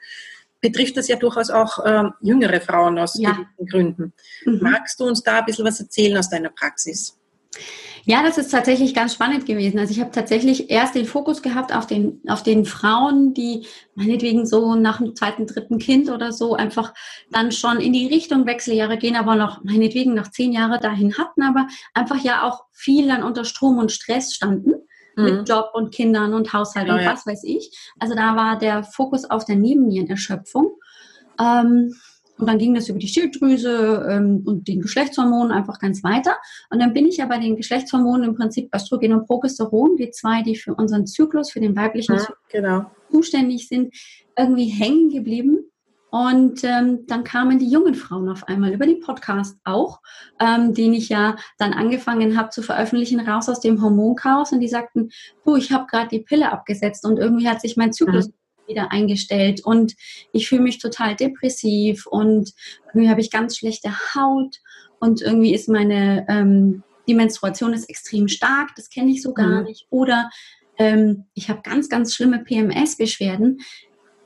betrifft 0.62 0.96
das 0.96 1.10
ja 1.10 1.18
durchaus 1.18 1.50
auch 1.50 1.86
äh, 1.86 2.04
jüngere 2.22 2.62
Frauen 2.62 2.98
aus 2.98 3.20
ja. 3.20 3.32
gewissen 3.32 3.68
Gründen. 3.70 4.14
Mhm. 4.46 4.60
Magst 4.62 5.00
du 5.02 5.04
uns 5.04 5.22
da 5.22 5.40
ein 5.40 5.46
bisschen 5.46 5.66
was 5.66 5.82
erzählen 5.82 6.18
aus 6.18 6.30
deiner 6.30 6.50
Praxis? 6.50 7.20
Ja, 8.06 8.24
das 8.24 8.38
ist 8.38 8.50
tatsächlich 8.50 8.96
ganz 8.96 9.14
spannend 9.14 9.46
gewesen. 9.46 9.78
Also 9.80 9.92
ich 9.92 10.00
habe 10.00 10.12
tatsächlich 10.12 10.70
erst 10.70 10.96
den 10.96 11.06
Fokus 11.06 11.42
gehabt 11.42 11.74
auf 11.74 11.86
den, 11.86 12.22
auf 12.28 12.42
den 12.42 12.66
Frauen, 12.66 13.34
die 13.34 13.68
meinetwegen 13.96 14.46
so 14.46 14.76
nach 14.76 14.98
dem 14.98 15.16
zweiten, 15.16 15.46
dritten 15.46 15.78
Kind 15.78 16.10
oder 16.10 16.32
so 16.32 16.56
einfach 16.56 16.94
dann 17.30 17.52
schon 17.52 17.80
in 17.80 17.94
die 17.94 18.08
Richtung 18.08 18.46
Wechseljahre 18.46 18.98
gehen, 18.98 19.16
aber 19.16 19.36
noch 19.36 19.64
meinetwegen 19.64 20.14
noch 20.16 20.30
zehn 20.30 20.52
Jahre 20.52 20.80
dahin 20.80 21.18
hatten, 21.18 21.44
aber 21.44 21.68
einfach 21.94 22.24
ja 22.24 22.44
auch 22.44 22.66
viel 22.72 23.08
dann 23.08 23.24
unter 23.24 23.46
Strom 23.46 23.78
und 23.78 23.92
Stress 23.92 24.34
standen. 24.34 24.74
Mhm. 25.16 25.24
Mit 25.24 25.50
Job 25.50 25.72
und 25.74 25.94
Kindern 25.94 26.34
und 26.34 26.54
Haushalt 26.54 26.88
genau, 26.88 27.00
und 27.00 27.06
was 27.06 27.26
ja. 27.26 27.34
weiß 27.34 27.44
ich. 27.44 27.78
Also 28.00 28.16
da 28.16 28.36
war 28.36 28.58
der 28.58 28.84
Fokus 28.84 29.30
auf 29.30 29.46
der 29.46 29.58
Nebennierenerschöpfung. 29.58 30.72
Ähm, 31.40 31.94
und 32.38 32.48
dann 32.48 32.58
ging 32.58 32.74
das 32.74 32.90
über 32.90 33.00
die 33.00 33.08
Schilddrüse 33.08 34.08
ähm, 34.10 34.44
und 34.46 34.68
den 34.68 34.82
Geschlechtshormonen 34.82 35.52
einfach 35.52 35.80
ganz 35.80 36.04
weiter. 36.04 36.36
Und 36.70 36.80
dann 36.80 36.94
bin 36.94 37.06
ich 37.06 37.18
ja 37.18 37.26
bei 37.28 37.38
den 37.38 37.56
Geschlechtshormonen 37.56 38.30
im 38.30 38.36
Prinzip 38.36 38.74
Östrogen 38.74 39.14
und 39.14 39.28
Progesteron, 39.28 39.96
die 39.98 40.12
zwei, 40.12 40.42
die 40.42 40.56
für 40.56 40.74
unseren 40.74 41.06
Zyklus, 41.06 41.52
für 41.52 41.60
den 41.60 41.76
weiblichen 41.76 42.16
ja, 42.16 42.28
genau. 42.50 42.92
zuständig 43.12 43.68
sind, 43.68 43.94
irgendwie 44.38 44.66
hängen 44.66 45.10
geblieben. 45.10 45.60
Und 46.10 46.66
ähm, 46.66 47.06
dann 47.08 47.24
kamen 47.24 47.58
die 47.58 47.70
jungen 47.70 47.96
Frauen 47.96 48.28
auf 48.28 48.46
einmal 48.46 48.74
über 48.74 48.86
den 48.86 49.00
Podcast 49.00 49.56
auch, 49.64 50.02
ähm, 50.42 50.74
den 50.74 50.94
ich 50.94 51.08
ja 51.08 51.38
dann 51.58 51.72
angefangen 51.72 52.38
habe 52.38 52.50
zu 52.50 52.62
veröffentlichen, 52.64 53.22
raus 53.22 53.48
aus 53.48 53.62
dem 53.62 53.82
Hormonchaos. 53.82 54.52
Und 54.52 54.60
die 54.60 54.68
sagten, 54.68 55.10
du, 55.46 55.56
ich 55.56 55.72
habe 55.72 55.86
gerade 55.86 56.10
die 56.10 56.20
Pille 56.20 56.52
abgesetzt 56.52 57.06
und 57.06 57.18
irgendwie 57.18 57.48
hat 57.48 57.62
sich 57.62 57.78
mein 57.78 57.94
Zyklus 57.94 58.28
mhm 58.28 58.34
wieder 58.72 58.92
eingestellt 58.92 59.64
und 59.64 59.94
ich 60.32 60.50
fühle 60.50 60.64
mich 60.64 60.80
total 60.80 61.16
depressiv 61.16 62.08
und 62.08 62.54
irgendwie 62.88 63.10
habe 63.10 63.22
ich 63.22 63.30
ganz 63.30 63.58
schlechte 63.58 63.92
Haut 64.16 64.58
und 65.00 65.22
irgendwie 65.22 65.54
ist 65.54 65.68
meine, 65.68 66.26
ähm, 66.30 66.84
die 67.08 67.16
Menstruation 67.16 67.74
ist 67.74 67.90
extrem 67.90 68.28
stark, 68.28 68.70
das 68.76 68.90
kenne 68.90 69.12
ich 69.12 69.22
so 69.22 69.34
gar 69.34 69.62
mhm. 69.62 69.64
nicht. 69.64 69.88
Oder 69.90 70.30
ähm, 70.78 71.26
ich 71.34 71.50
habe 71.50 71.62
ganz, 71.64 71.90
ganz 71.90 72.14
schlimme 72.14 72.40
PMS-Beschwerden. 72.40 73.62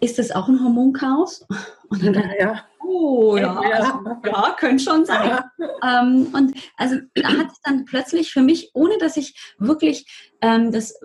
Ist 0.02 0.20
das 0.20 0.32
auch 0.32 0.48
ein 0.48 0.62
Hormonchaos? 0.62 1.46
Und 1.90 2.04
dann 2.04 2.14
dachte 2.14 2.36
ja. 2.40 2.66
oh 2.86 3.38
ja, 3.38 3.62
ja. 3.64 4.02
Also, 4.04 4.18
ja, 4.26 4.56
könnte 4.60 4.84
schon 4.84 5.06
sein. 5.06 5.30
Ja. 5.30 5.52
Ähm, 5.84 6.30
und 6.34 6.56
also 6.78 6.96
da 7.14 7.28
hat 7.28 7.52
es 7.52 7.62
dann 7.62 7.86
plötzlich 7.86 8.32
für 8.32 8.42
mich, 8.42 8.72
ohne 8.74 8.98
dass 8.98 9.18
ich 9.18 9.36
wirklich 9.60 10.34
ähm, 10.42 10.72
das 10.72 10.96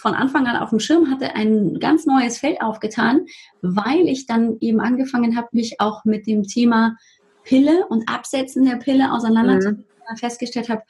von 0.00 0.14
Anfang 0.14 0.46
an 0.46 0.56
auf 0.56 0.70
dem 0.70 0.80
Schirm 0.80 1.10
hatte, 1.10 1.34
ein 1.34 1.78
ganz 1.78 2.06
neues 2.06 2.38
Feld 2.38 2.62
aufgetan, 2.62 3.26
weil 3.60 4.08
ich 4.08 4.26
dann 4.26 4.56
eben 4.60 4.80
angefangen 4.80 5.36
habe, 5.36 5.48
mich 5.52 5.80
auch 5.80 6.04
mit 6.04 6.26
dem 6.26 6.44
Thema 6.44 6.96
Pille 7.44 7.86
und 7.88 8.08
Absetzen 8.08 8.64
der 8.64 8.76
Pille 8.76 9.12
auseinanderzusetzen 9.12 9.84
mhm. 10.10 10.16
festgestellt 10.16 10.68
habe, 10.68 10.82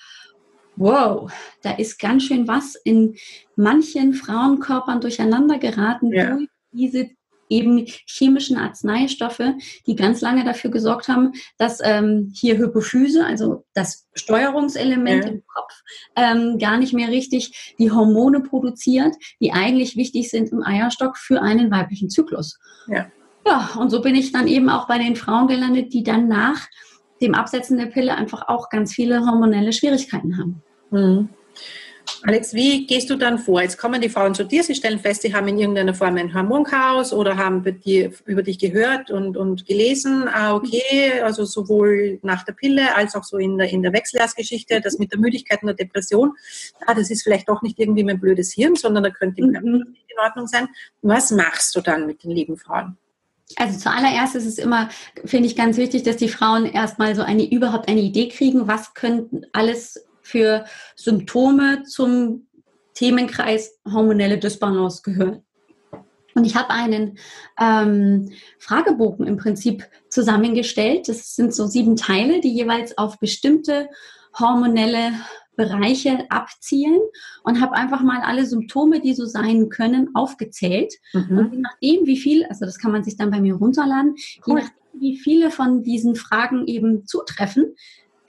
wow, 0.76 1.30
da 1.62 1.72
ist 1.72 1.98
ganz 1.98 2.22
schön 2.22 2.46
was 2.46 2.76
in 2.84 3.16
manchen 3.56 4.14
Frauenkörpern 4.14 5.00
durcheinander 5.00 5.58
geraten 5.58 6.12
ja. 6.12 6.36
durch 6.36 6.48
diese 6.72 7.10
eben 7.50 7.84
chemischen 8.06 8.56
Arzneistoffe, 8.56 9.54
die 9.86 9.96
ganz 9.96 10.20
lange 10.20 10.44
dafür 10.44 10.70
gesorgt 10.70 11.08
haben, 11.08 11.32
dass 11.58 11.80
ähm, 11.82 12.32
hier 12.34 12.56
Hypophyse, 12.56 13.24
also 13.24 13.64
das 13.74 14.08
Steuerungselement 14.14 15.24
ja. 15.24 15.30
im 15.30 15.42
Kopf, 15.46 15.74
ähm, 16.16 16.58
gar 16.58 16.78
nicht 16.78 16.94
mehr 16.94 17.08
richtig 17.08 17.74
die 17.78 17.90
Hormone 17.90 18.40
produziert, 18.40 19.14
die 19.40 19.52
eigentlich 19.52 19.96
wichtig 19.96 20.30
sind 20.30 20.52
im 20.52 20.62
Eierstock 20.62 21.18
für 21.18 21.42
einen 21.42 21.70
weiblichen 21.70 22.08
Zyklus. 22.08 22.58
Ja. 22.86 23.10
Ja, 23.46 23.70
und 23.78 23.90
so 23.90 24.02
bin 24.02 24.14
ich 24.14 24.32
dann 24.32 24.46
eben 24.46 24.68
auch 24.68 24.86
bei 24.86 24.98
den 24.98 25.16
Frauen 25.16 25.48
gelandet, 25.48 25.94
die 25.94 26.02
dann 26.02 26.28
nach 26.28 26.68
dem 27.22 27.34
Absetzen 27.34 27.78
der 27.78 27.86
Pille 27.86 28.14
einfach 28.14 28.48
auch 28.48 28.68
ganz 28.68 28.94
viele 28.94 29.20
hormonelle 29.26 29.72
Schwierigkeiten 29.72 30.38
haben. 30.38 30.62
Mhm. 30.90 31.28
Alex, 32.22 32.52
wie 32.52 32.86
gehst 32.86 33.08
du 33.08 33.16
dann 33.16 33.38
vor? 33.38 33.62
Jetzt 33.62 33.78
kommen 33.78 34.00
die 34.00 34.10
Frauen 34.10 34.34
zu 34.34 34.44
dir, 34.44 34.62
sie 34.62 34.74
stellen 34.74 34.98
fest, 34.98 35.22
sie 35.22 35.34
haben 35.34 35.48
in 35.48 35.58
irgendeiner 35.58 35.94
Form 35.94 36.16
ein 36.16 36.34
Hormonchaos 36.34 37.14
oder 37.14 37.36
haben 37.36 37.64
über 38.26 38.42
dich 38.42 38.58
gehört 38.58 39.10
und, 39.10 39.38
und 39.38 39.64
gelesen, 39.64 40.28
ah, 40.28 40.54
okay, 40.54 41.20
also 41.22 41.44
sowohl 41.44 42.18
nach 42.22 42.44
der 42.44 42.52
Pille 42.52 42.94
als 42.94 43.14
auch 43.14 43.24
so 43.24 43.38
in 43.38 43.56
der, 43.56 43.70
in 43.70 43.82
der 43.82 43.94
Wechseljahrsgeschichte, 43.94 44.82
das 44.82 44.98
mit 44.98 45.12
der 45.12 45.18
Müdigkeit 45.18 45.62
und 45.62 45.68
der 45.68 45.76
Depression, 45.76 46.32
ah, 46.86 46.94
das 46.94 47.10
ist 47.10 47.22
vielleicht 47.22 47.48
doch 47.48 47.62
nicht 47.62 47.78
irgendwie 47.78 48.04
mein 48.04 48.20
blödes 48.20 48.52
Hirn, 48.52 48.76
sondern 48.76 49.04
da 49.04 49.10
könnte 49.10 49.42
mhm. 49.42 49.50
nicht 49.90 50.10
in 50.10 50.18
Ordnung 50.18 50.46
sein. 50.46 50.68
Was 51.00 51.30
machst 51.30 51.74
du 51.74 51.80
dann 51.80 52.06
mit 52.06 52.22
den 52.22 52.32
lieben 52.32 52.58
Frauen? 52.58 52.98
Also 53.56 53.78
zuallererst 53.78 54.36
ist 54.36 54.46
es 54.46 54.58
immer, 54.58 54.90
finde 55.24 55.48
ich, 55.48 55.56
ganz 55.56 55.76
wichtig, 55.76 56.02
dass 56.02 56.16
die 56.16 56.28
Frauen 56.28 56.66
erstmal 56.66 57.14
so 57.14 57.22
eine 57.22 57.50
überhaupt 57.50 57.88
eine 57.88 58.00
Idee 58.00 58.28
kriegen, 58.28 58.68
was 58.68 58.94
könnten 58.94 59.46
alles 59.52 60.06
für 60.30 60.64
Symptome 60.96 61.82
zum 61.84 62.46
Themenkreis 62.94 63.78
hormonelle 63.90 64.38
Dysbalance 64.38 65.02
gehören. 65.02 65.42
Und 66.34 66.44
ich 66.44 66.54
habe 66.54 66.70
einen 66.70 67.18
ähm, 67.58 68.30
Fragebogen 68.58 69.26
im 69.26 69.36
Prinzip 69.36 69.84
zusammengestellt. 70.08 71.08
Das 71.08 71.34
sind 71.34 71.54
so 71.54 71.66
sieben 71.66 71.96
Teile, 71.96 72.40
die 72.40 72.52
jeweils 72.52 72.96
auf 72.96 73.18
bestimmte 73.18 73.88
hormonelle 74.38 75.12
Bereiche 75.56 76.24
abzielen 76.30 77.00
und 77.42 77.60
habe 77.60 77.74
einfach 77.74 78.02
mal 78.02 78.22
alle 78.22 78.46
Symptome, 78.46 79.00
die 79.00 79.12
so 79.12 79.26
sein 79.26 79.68
können, 79.68 80.14
aufgezählt. 80.14 80.94
Mhm. 81.12 81.38
Und 81.38 81.52
je 81.52 81.60
nachdem, 81.60 82.06
wie 82.06 82.16
viel, 82.16 82.44
also 82.46 82.64
das 82.64 82.78
kann 82.78 82.92
man 82.92 83.04
sich 83.04 83.16
dann 83.16 83.30
bei 83.30 83.40
mir 83.40 83.54
runterladen, 83.54 84.14
cool. 84.14 84.42
je 84.46 84.54
nachdem, 84.54 85.00
wie 85.00 85.18
viele 85.18 85.50
von 85.50 85.82
diesen 85.82 86.14
Fragen 86.14 86.66
eben 86.66 87.06
zutreffen, 87.06 87.74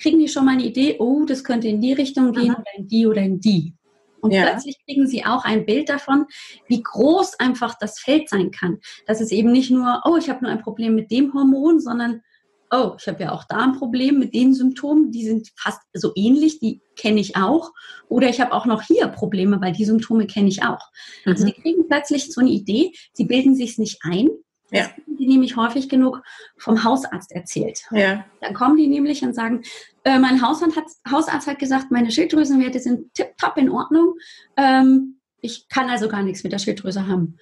kriegen 0.01 0.20
die 0.20 0.27
schon 0.27 0.46
mal 0.46 0.53
eine 0.53 0.65
Idee, 0.65 0.98
oh, 1.00 1.25
das 1.25 1.43
könnte 1.43 1.67
in 1.67 1.81
die 1.81 1.93
Richtung 1.93 2.34
gehen 2.34 2.51
Aha. 2.51 2.60
oder 2.60 2.72
in 2.77 2.88
die 2.88 3.08
oder 3.08 3.22
in 3.22 3.39
die. 3.39 3.74
Und 4.22 4.31
ja. 4.31 4.43
plötzlich 4.43 4.77
kriegen 4.86 5.08
sie 5.08 5.25
auch 5.25 5.43
ein 5.43 5.65
Bild 5.65 5.89
davon, 5.89 6.25
wie 6.67 6.81
groß 6.81 7.39
einfach 7.39 7.75
das 7.79 8.00
Feld 8.00 8.29
sein 8.29 8.51
kann. 8.51 8.79
Dass 9.08 9.20
es 9.20 9.31
eben 9.31 9.51
nicht 9.51 9.72
nur, 9.72 10.01
oh, 10.05 10.15
ich 10.17 10.29
habe 10.29 10.43
nur 10.43 10.51
ein 10.51 10.62
Problem 10.62 10.96
mit 10.96 11.12
dem 11.12 11.34
Hormon, 11.34 11.79
sondern, 11.79 12.22
oh, 12.70 12.93
ich 13.00 13.08
habe 13.08 13.24
ja 13.24 13.31
auch 13.31 13.43
da 13.46 13.58
ein 13.58 13.77
Problem 13.77 14.20
mit 14.20 14.34
den 14.34 14.53
Symptomen, 14.53 15.12
die 15.12 15.25
sind 15.25 15.50
fast 15.55 15.81
so 15.93 16.12
ähnlich, 16.15 16.60
die 16.60 16.81
kenne 16.96 17.20
ich 17.20 17.36
auch. 17.36 17.72
Oder 18.10 18.29
ich 18.29 18.39
habe 18.39 18.53
auch 18.53 18.65
noch 18.65 18.84
hier 18.84 19.08
Probleme, 19.08 19.60
weil 19.60 19.74
die 19.74 19.86
Symptome 19.86 20.27
kenne 20.27 20.50
ich 20.50 20.63
auch. 20.63 20.88
Also 21.25 21.25
mhm. 21.25 21.31
Also 21.31 21.46
die 21.46 21.53
kriegen 21.53 21.88
plötzlich 21.88 22.31
so 22.31 22.41
eine 22.41 22.51
Idee, 22.51 22.93
sie 23.13 23.25
bilden 23.25 23.55
sich 23.55 23.72
es 23.72 23.77
nicht 23.79 24.00
ein. 24.03 24.29
Das 24.71 24.93
kriegen 24.93 25.17
die 25.17 25.27
nämlich 25.27 25.55
häufig 25.55 25.89
genug 25.89 26.21
vom 26.57 26.83
Hausarzt 26.83 27.31
erzählt. 27.31 27.83
Ja. 27.91 28.25
Dann 28.39 28.53
kommen 28.53 28.77
die 28.77 28.87
nämlich 28.87 29.21
und 29.23 29.35
sagen, 29.35 29.63
äh, 30.03 30.17
mein 30.17 30.41
Hausarzt 30.41 30.77
hat, 30.77 30.85
Hausarzt 31.09 31.47
hat 31.47 31.59
gesagt, 31.59 31.91
meine 31.91 32.11
Schilddrüsenwerte 32.11 32.79
sind 32.79 33.13
tipptopp 33.13 33.57
in 33.57 33.69
Ordnung. 33.69 34.15
Ähm, 34.57 35.17
ich 35.41 35.67
kann 35.69 35.89
also 35.89 36.07
gar 36.07 36.23
nichts 36.23 36.43
mit 36.43 36.53
der 36.53 36.59
Schilddrüse 36.59 37.07
haben. 37.07 37.37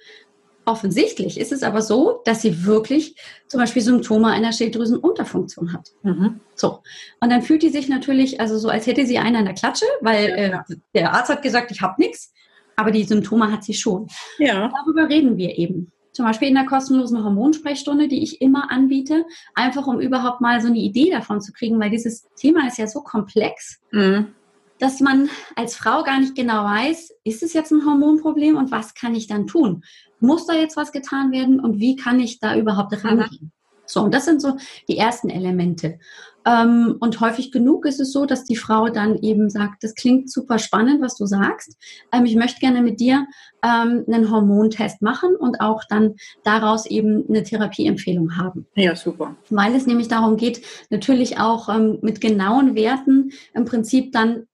Offensichtlich 0.66 1.40
ist 1.40 1.52
es 1.52 1.62
aber 1.62 1.80
so, 1.82 2.20
dass 2.24 2.42
sie 2.42 2.64
wirklich 2.64 3.16
zum 3.48 3.60
Beispiel 3.60 3.82
Symptome 3.82 4.28
einer 4.28 4.52
Schilddrüsenunterfunktion 4.52 5.72
hat. 5.72 5.90
Mhm. 6.02 6.40
So. 6.54 6.82
Und 7.20 7.30
dann 7.30 7.42
fühlt 7.42 7.62
die 7.62 7.70
sich 7.70 7.88
natürlich, 7.88 8.40
also 8.40 8.58
so, 8.58 8.68
als 8.68 8.86
hätte 8.86 9.06
sie 9.06 9.18
einen 9.18 9.36
an 9.36 9.46
der 9.46 9.54
Klatsche, 9.54 9.86
weil 10.00 10.28
ja, 10.28 10.64
äh, 10.68 10.76
der 10.94 11.12
Arzt 11.14 11.30
hat 11.30 11.42
gesagt, 11.42 11.70
ich 11.70 11.80
habe 11.80 11.94
nichts, 11.98 12.32
aber 12.76 12.90
die 12.90 13.04
Symptome 13.04 13.50
hat 13.50 13.64
sie 13.64 13.74
schon. 13.74 14.08
Ja. 14.38 14.68
Darüber 14.68 15.08
reden 15.08 15.36
wir 15.36 15.58
eben 15.58 15.90
zum 16.12 16.24
Beispiel 16.24 16.48
in 16.48 16.54
der 16.54 16.66
kostenlosen 16.66 17.22
Hormonsprechstunde, 17.22 18.08
die 18.08 18.22
ich 18.22 18.40
immer 18.40 18.70
anbiete, 18.70 19.24
einfach 19.54 19.86
um 19.86 20.00
überhaupt 20.00 20.40
mal 20.40 20.60
so 20.60 20.68
eine 20.68 20.78
Idee 20.78 21.10
davon 21.10 21.40
zu 21.40 21.52
kriegen, 21.52 21.78
weil 21.80 21.90
dieses 21.90 22.28
Thema 22.36 22.66
ist 22.66 22.78
ja 22.78 22.86
so 22.86 23.00
komplex, 23.00 23.80
mhm. 23.92 24.28
dass 24.78 25.00
man 25.00 25.28
als 25.56 25.76
Frau 25.76 26.02
gar 26.02 26.20
nicht 26.20 26.34
genau 26.34 26.64
weiß, 26.64 27.12
ist 27.24 27.42
es 27.42 27.52
jetzt 27.52 27.72
ein 27.72 27.84
Hormonproblem 27.84 28.56
und 28.56 28.70
was 28.70 28.94
kann 28.94 29.14
ich 29.14 29.26
dann 29.26 29.46
tun? 29.46 29.84
Muss 30.18 30.46
da 30.46 30.54
jetzt 30.54 30.76
was 30.76 30.92
getan 30.92 31.32
werden 31.32 31.60
und 31.60 31.78
wie 31.78 31.96
kann 31.96 32.20
ich 32.20 32.40
da 32.40 32.56
überhaupt 32.56 33.04
rangehen? 33.04 33.52
So, 33.86 34.02
und 34.02 34.14
das 34.14 34.24
sind 34.24 34.40
so 34.40 34.56
die 34.88 34.98
ersten 34.98 35.30
Elemente. 35.30 35.98
Ähm, 36.46 36.96
und 37.00 37.20
häufig 37.20 37.52
genug 37.52 37.84
ist 37.86 38.00
es 38.00 38.12
so, 38.12 38.24
dass 38.24 38.44
die 38.44 38.56
Frau 38.56 38.88
dann 38.88 39.18
eben 39.18 39.50
sagt, 39.50 39.84
das 39.84 39.94
klingt 39.94 40.30
super 40.30 40.58
spannend, 40.58 41.02
was 41.02 41.16
du 41.16 41.26
sagst. 41.26 41.76
Ähm, 42.12 42.24
ich 42.24 42.36
möchte 42.36 42.60
gerne 42.60 42.82
mit 42.82 43.00
dir 43.00 43.26
ähm, 43.62 44.04
einen 44.06 44.30
Hormontest 44.30 45.02
machen 45.02 45.36
und 45.36 45.60
auch 45.60 45.82
dann 45.88 46.14
daraus 46.42 46.86
eben 46.86 47.24
eine 47.28 47.42
Therapieempfehlung 47.42 48.36
haben. 48.38 48.66
Ja, 48.74 48.96
super. 48.96 49.36
Weil 49.50 49.74
es 49.74 49.86
nämlich 49.86 50.08
darum 50.08 50.36
geht, 50.36 50.62
natürlich 50.88 51.38
auch 51.38 51.68
mit 52.02 52.20
genauen 52.20 52.74
Werten 52.74 53.32
im 53.54 53.64
Prinzip 53.64 54.12
dann 54.12 54.46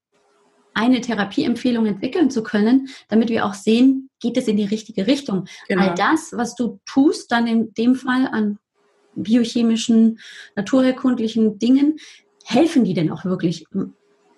eine 0.75 1.00
Therapieempfehlung 1.00 1.87
entwickeln 1.87 2.31
zu 2.31 2.43
können, 2.43 2.88
damit 3.09 3.31
wir 3.31 3.47
auch 3.47 3.55
sehen, 3.55 4.11
geht 4.21 4.37
es 4.37 4.47
in 4.47 4.57
die 4.57 4.64
richtige 4.64 5.07
Richtung. 5.07 5.47
Genau. 5.69 5.83
All 5.83 5.95
das, 5.95 6.33
was 6.35 6.55
du 6.55 6.81
tust, 6.85 7.33
dann 7.33 7.47
in 7.47 7.73
dem 7.75 7.95
Fall 7.95 8.28
an 8.31 8.59
biochemischen, 9.16 10.18
naturherkundlichen 10.54 11.58
Dingen, 11.58 11.96
helfen 12.44 12.85
die 12.85 12.94
denn 12.94 13.11
auch 13.11 13.25
wirklich? 13.25 13.66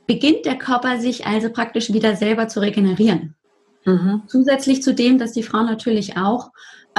Beginnt 0.07 0.47
der 0.47 0.57
Körper 0.57 0.99
sich 0.99 1.27
also 1.27 1.51
praktisch 1.51 1.93
wieder 1.93 2.17
selber 2.17 2.49
zu 2.49 2.61
regenerieren? 2.61 3.35
Mhm. 3.85 4.23
Zusätzlich 4.27 4.83
zu 4.83 4.95
dem, 4.95 5.19
dass 5.19 5.33
die 5.33 5.43
Frau 5.43 5.63
natürlich 5.63 6.17
auch 6.17 6.51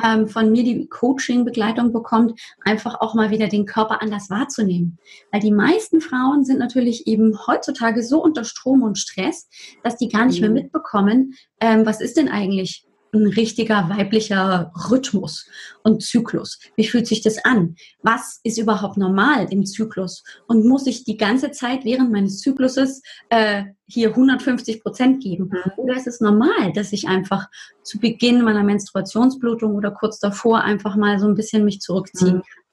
ähm, 0.04 0.28
von 0.28 0.52
mir 0.52 0.64
die 0.64 0.88
Coaching-Begleitung 0.88 1.92
bekommt, 1.92 2.40
einfach 2.64 3.02
auch 3.02 3.16
mal 3.16 3.32
wieder 3.32 3.48
den 3.48 3.66
Körper 3.66 4.02
anders 4.02 4.30
wahrzunehmen. 4.30 4.98
Weil 5.32 5.42
die 5.42 5.52
meisten 5.52 6.02
Frauen 6.02 6.46
sind 6.46 6.60
natürlich 6.60 7.08
eben 7.08 7.38
heutzutage 7.48 8.04
so 8.04 8.24
unter 8.24 8.44
Strom 8.44 8.84
und 8.84 8.98
Stress, 8.98 9.48
dass 9.84 9.98
die 9.98 10.10
gar 10.10 10.26
nicht 10.26 10.42
mhm. 10.42 10.54
mehr 10.54 10.64
mitbekommen, 10.64 11.34
ähm, 11.60 11.86
was 11.86 12.02
ist 12.02 12.18
denn 12.18 12.30
eigentlich 12.30 12.86
ein 13.14 13.28
richtiger 13.28 13.90
weiblicher 13.90 14.72
Rhythmus 14.90 15.48
und 15.84 16.04
Zyklus? 16.04 16.60
Wie 16.76 16.88
fühlt 16.88 17.08
sich 17.08 17.22
das 17.22 17.44
an? 17.44 17.76
Was 18.02 18.40
ist 18.44 18.58
überhaupt 18.58 18.98
normal 18.98 19.48
im 19.52 19.66
Zyklus? 19.66 20.24
Und 20.48 20.66
muss 20.66 20.88
ich 20.88 21.04
die 21.04 21.18
ganze 21.18 21.52
Zeit 21.52 21.86
während 21.86 22.12
meines 22.12 22.40
Zykluses 22.40 23.02
äh, 23.30 23.64
hier 23.88 24.10
150 24.10 24.84
Prozent 24.84 25.24
geben? 25.24 25.52
Mhm. 25.52 25.72
Oder 25.78 25.96
ist 25.96 26.08
es 26.08 26.22
normal, 26.22 26.72
dass 26.74 26.94
ich 26.94 27.08
einfach 27.08 27.48
zu 27.84 28.00
Beginn 28.00 28.44
meiner 28.44 28.64
Menstruationsblutung 28.64 29.76
oder 29.76 29.92
kurz 29.92 30.20
davor 30.20 30.62
einfach 30.62 30.96
mal 30.96 31.20
so 31.20 31.28
ein 31.28 31.36
bisschen 31.36 31.66
mich 31.66 31.82
zurückziehen 31.82 32.38
mhm. 32.38 32.42
kann? 32.42 32.64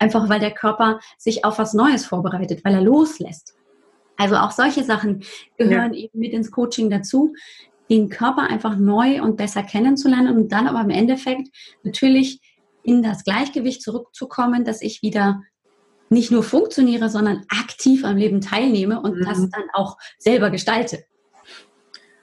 Einfach 0.00 0.28
weil 0.28 0.40
der 0.40 0.52
Körper 0.52 1.00
sich 1.16 1.44
auf 1.44 1.58
was 1.58 1.74
Neues 1.74 2.06
vorbereitet, 2.06 2.64
weil 2.64 2.74
er 2.74 2.82
loslässt. 2.82 3.58
Also 4.18 4.34
auch 4.34 4.50
solche 4.50 4.82
Sachen 4.82 5.22
gehören 5.56 5.94
ja. 5.94 6.00
eben 6.00 6.18
mit 6.18 6.32
ins 6.32 6.50
Coaching 6.50 6.90
dazu, 6.90 7.34
den 7.90 8.08
Körper 8.08 8.42
einfach 8.42 8.76
neu 8.76 9.22
und 9.22 9.36
besser 9.36 9.62
kennenzulernen 9.62 10.36
und 10.36 10.52
dann 10.52 10.68
aber 10.68 10.80
im 10.80 10.90
Endeffekt 10.90 11.48
natürlich 11.82 12.40
in 12.82 13.02
das 13.02 13.24
Gleichgewicht 13.24 13.82
zurückzukommen, 13.82 14.64
dass 14.64 14.82
ich 14.82 15.02
wieder 15.02 15.42
nicht 16.10 16.30
nur 16.30 16.42
funktioniere, 16.42 17.10
sondern 17.10 17.44
aktiv 17.48 18.04
am 18.04 18.16
Leben 18.16 18.40
teilnehme 18.40 19.00
und 19.00 19.16
mhm. 19.16 19.24
das 19.24 19.38
dann 19.50 19.64
auch 19.74 19.96
selber 20.18 20.50
gestalte. 20.50 21.04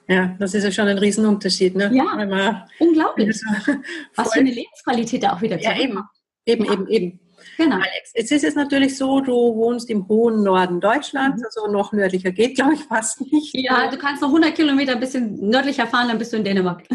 Ja, 0.08 0.36
das 0.38 0.54
ist 0.54 0.64
ja 0.64 0.70
schon 0.70 0.86
ein 0.86 0.98
Riesenunterschied. 0.98 1.74
Ne? 1.74 1.90
Ja, 1.92 2.66
unglaublich. 2.78 3.28
Was 4.14 4.32
für 4.32 4.40
eine 4.40 4.50
Lebensqualität 4.50 5.22
da 5.22 5.32
auch 5.32 5.42
wieder 5.42 5.60
Ja, 5.60 5.76
eben, 5.76 6.00
eben, 6.44 6.64
ja. 6.64 6.72
eben, 6.72 6.88
eben. 6.88 7.20
Genau. 7.56 7.76
Alex, 7.76 8.12
jetzt 8.14 8.32
ist 8.32 8.44
es 8.44 8.54
natürlich 8.54 8.96
so, 8.96 9.20
du 9.20 9.32
wohnst 9.32 9.90
im 9.90 10.08
hohen 10.08 10.42
Norden 10.42 10.80
Deutschlands, 10.80 11.40
mhm. 11.40 11.46
also 11.46 11.72
noch 11.72 11.92
nördlicher 11.92 12.30
geht, 12.30 12.56
glaube 12.56 12.74
ich, 12.74 12.84
fast 12.84 13.20
nicht. 13.20 13.54
Ja, 13.54 13.90
du 13.90 13.96
kannst 13.96 14.22
noch 14.22 14.28
100 14.28 14.54
Kilometer 14.54 14.92
ein 14.92 15.00
bisschen 15.00 15.48
nördlicher 15.48 15.86
fahren, 15.86 16.08
dann 16.08 16.18
bist 16.18 16.32
du 16.32 16.36
in 16.36 16.44
Dänemark. 16.44 16.82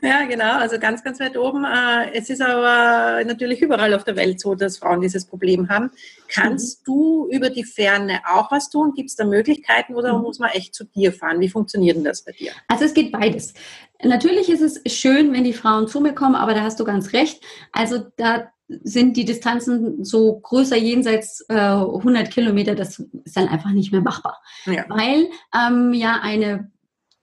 Ja, 0.00 0.24
genau, 0.26 0.58
also 0.58 0.78
ganz, 0.78 1.02
ganz 1.02 1.18
weit 1.18 1.36
oben. 1.36 1.64
Äh, 1.64 2.12
es 2.12 2.30
ist 2.30 2.40
aber 2.40 3.24
natürlich 3.24 3.60
überall 3.62 3.92
auf 3.94 4.04
der 4.04 4.14
Welt 4.14 4.38
so, 4.38 4.54
dass 4.54 4.78
Frauen 4.78 5.00
dieses 5.00 5.26
Problem 5.26 5.68
haben. 5.68 5.90
Kannst 6.28 6.82
mhm. 6.82 6.84
du 6.84 7.28
über 7.32 7.50
die 7.50 7.64
Ferne 7.64 8.20
auch 8.24 8.50
was 8.52 8.70
tun? 8.70 8.92
Gibt 8.94 9.08
es 9.10 9.16
da 9.16 9.24
Möglichkeiten 9.24 9.96
oder 9.96 10.16
mhm. 10.16 10.22
muss 10.22 10.38
man 10.38 10.50
echt 10.50 10.74
zu 10.74 10.84
dir 10.84 11.12
fahren? 11.12 11.40
Wie 11.40 11.48
funktioniert 11.48 11.96
denn 11.96 12.04
das 12.04 12.24
bei 12.24 12.32
dir? 12.32 12.52
Also 12.68 12.84
es 12.84 12.94
geht 12.94 13.10
beides. 13.10 13.54
Natürlich 14.02 14.48
ist 14.48 14.60
es 14.60 14.80
schön, 14.92 15.32
wenn 15.32 15.42
die 15.42 15.52
Frauen 15.52 15.88
zu 15.88 16.00
mir 16.00 16.12
kommen, 16.12 16.36
aber 16.36 16.54
da 16.54 16.62
hast 16.62 16.78
du 16.78 16.84
ganz 16.84 17.12
recht. 17.12 17.42
Also 17.72 18.06
da 18.16 18.52
sind 18.68 19.16
die 19.16 19.24
Distanzen 19.24 20.04
so 20.04 20.38
größer 20.40 20.76
jenseits 20.76 21.44
äh, 21.48 21.54
100 21.54 22.30
Kilometer, 22.30 22.74
das 22.74 22.98
ist 23.24 23.36
dann 23.36 23.48
einfach 23.48 23.70
nicht 23.70 23.92
mehr 23.92 24.02
machbar. 24.02 24.40
Ja. 24.66 24.84
Weil 24.88 25.28
ähm, 25.54 25.94
ja 25.94 26.20
eine 26.22 26.70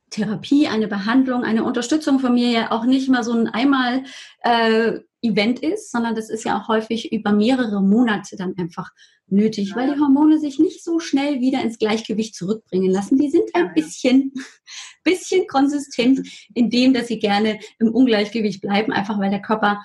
Therapie, 0.10 0.68
eine 0.68 0.88
Behandlung, 0.88 1.44
eine 1.44 1.64
Unterstützung 1.64 2.20
von 2.20 2.34
mir 2.34 2.50
ja 2.50 2.72
auch 2.72 2.86
nicht 2.86 3.10
mal 3.10 3.24
so 3.24 3.34
ein 3.34 3.48
einmal 3.48 4.04
äh, 4.42 5.00
Event 5.22 5.60
ist, 5.60 5.92
sondern 5.92 6.16
das 6.16 6.30
ist 6.30 6.46
ja 6.46 6.60
auch 6.60 6.68
häufig 6.68 7.12
über 7.12 7.32
mehrere 7.32 7.82
Monate 7.82 8.36
dann 8.38 8.56
einfach 8.58 8.92
nötig, 9.28 9.70
ja. 9.70 9.76
weil 9.76 9.94
die 9.94 10.00
Hormone 10.00 10.40
sich 10.40 10.60
nicht 10.60 10.84
so 10.84 11.00
schnell 11.00 11.42
wieder 11.42 11.62
ins 11.62 11.80
Gleichgewicht 11.80 12.36
zurückbringen 12.36 12.92
lassen. 12.92 13.18
Die 13.18 13.30
sind 13.30 13.50
ein 13.54 13.74
bisschen, 13.74 14.34
bisschen 15.04 15.48
konsistent 15.48 16.28
in 16.54 16.70
dem, 16.70 16.94
dass 16.94 17.08
sie 17.08 17.20
gerne 17.20 17.60
im 17.80 17.94
Ungleichgewicht 17.94 18.62
bleiben, 18.62 18.92
einfach 18.92 19.20
weil 19.20 19.32
der 19.32 19.42
Körper 19.42 19.82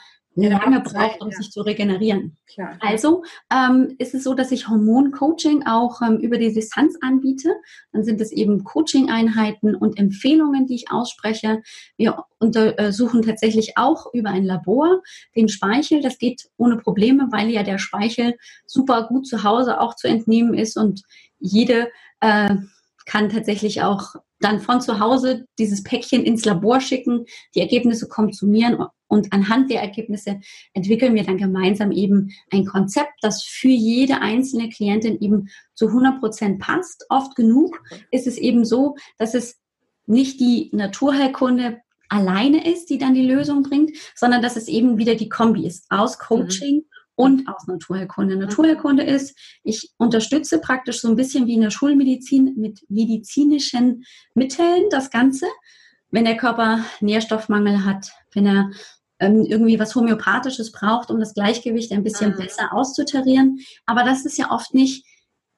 lange 0.48 0.80
braucht, 0.80 1.20
um 1.20 1.30
ja. 1.30 1.36
sich 1.36 1.50
zu 1.50 1.62
regenerieren. 1.62 2.36
Klar. 2.46 2.78
Also 2.80 3.24
ähm, 3.52 3.94
ist 3.98 4.14
es 4.14 4.24
so, 4.24 4.34
dass 4.34 4.50
ich 4.50 4.68
Hormoncoaching 4.68 5.66
auch 5.66 6.00
ähm, 6.02 6.18
über 6.18 6.38
die 6.38 6.52
Distanz 6.52 6.96
anbiete. 7.00 7.54
Dann 7.92 8.04
sind 8.04 8.20
es 8.20 8.32
eben 8.32 8.64
Coaching-Einheiten 8.64 9.74
und 9.74 9.98
Empfehlungen, 9.98 10.66
die 10.66 10.76
ich 10.76 10.90
ausspreche. 10.90 11.62
Wir 11.96 12.24
untersuchen 12.38 13.22
tatsächlich 13.22 13.76
auch 13.76 14.06
über 14.12 14.30
ein 14.30 14.44
Labor 14.44 15.02
den 15.36 15.48
Speichel. 15.48 16.00
Das 16.00 16.18
geht 16.18 16.48
ohne 16.56 16.78
Probleme, 16.78 17.28
weil 17.30 17.50
ja 17.50 17.62
der 17.62 17.78
Speichel 17.78 18.36
super 18.66 19.06
gut 19.08 19.26
zu 19.26 19.44
Hause 19.44 19.80
auch 19.80 19.96
zu 19.96 20.08
entnehmen 20.08 20.54
ist 20.54 20.76
und 20.76 21.02
jede 21.38 21.88
äh, 22.20 22.54
kann 23.06 23.28
tatsächlich 23.28 23.82
auch 23.82 24.14
dann 24.40 24.60
von 24.60 24.80
zu 24.80 25.00
Hause 25.00 25.46
dieses 25.58 25.82
Päckchen 25.82 26.24
ins 26.24 26.44
Labor 26.44 26.80
schicken, 26.80 27.26
die 27.54 27.60
Ergebnisse 27.60 28.08
kommen 28.08 28.32
zu 28.32 28.46
mir 28.46 28.90
und 29.10 29.32
anhand 29.32 29.70
der 29.70 29.82
Ergebnisse 29.82 30.40
entwickeln 30.72 31.14
wir 31.14 31.24
dann 31.24 31.36
gemeinsam 31.36 31.90
eben 31.90 32.30
ein 32.50 32.64
Konzept, 32.64 33.12
das 33.22 33.42
für 33.42 33.68
jede 33.68 34.20
einzelne 34.20 34.68
Klientin 34.68 35.20
eben 35.20 35.48
zu 35.74 35.88
100 35.88 36.20
Prozent 36.20 36.60
passt. 36.60 37.04
Oft 37.08 37.34
genug 37.34 37.82
ist 38.10 38.26
es 38.26 38.38
eben 38.38 38.64
so, 38.64 38.94
dass 39.18 39.34
es 39.34 39.58
nicht 40.06 40.40
die 40.40 40.70
Naturheilkunde 40.72 41.80
alleine 42.08 42.66
ist, 42.72 42.88
die 42.90 42.98
dann 42.98 43.14
die 43.14 43.26
Lösung 43.26 43.62
bringt, 43.62 43.90
sondern 44.14 44.42
dass 44.42 44.56
es 44.56 44.68
eben 44.68 44.96
wieder 44.96 45.16
die 45.16 45.28
Kombi 45.28 45.66
ist 45.66 45.86
aus 45.90 46.18
Coaching 46.18 46.76
mhm 46.76 46.84
und 47.20 47.46
aus 47.48 47.66
Naturheilkunde. 47.66 48.34
Naturheilkunde 48.34 49.02
ist, 49.02 49.36
ich 49.62 49.90
unterstütze 49.98 50.58
praktisch 50.58 51.02
so 51.02 51.08
ein 51.08 51.16
bisschen 51.16 51.46
wie 51.46 51.52
in 51.52 51.60
der 51.60 51.70
Schulmedizin 51.70 52.54
mit 52.56 52.80
medizinischen 52.88 54.04
Mitteln 54.32 54.84
das 54.90 55.10
Ganze. 55.10 55.44
Wenn 56.10 56.24
der 56.24 56.38
Körper 56.38 56.82
Nährstoffmangel 57.00 57.84
hat, 57.84 58.10
wenn 58.32 58.46
er 58.46 58.70
ähm, 59.20 59.44
irgendwie 59.46 59.78
was 59.78 59.94
Homöopathisches 59.94 60.72
braucht, 60.72 61.10
um 61.10 61.20
das 61.20 61.34
Gleichgewicht 61.34 61.92
ein 61.92 62.02
bisschen 62.02 62.32
mhm. 62.32 62.38
besser 62.38 62.72
auszutarieren. 62.72 63.60
Aber 63.86 64.02
das 64.02 64.24
ist 64.24 64.38
ja 64.38 64.50
oft 64.50 64.74
nicht 64.74 65.06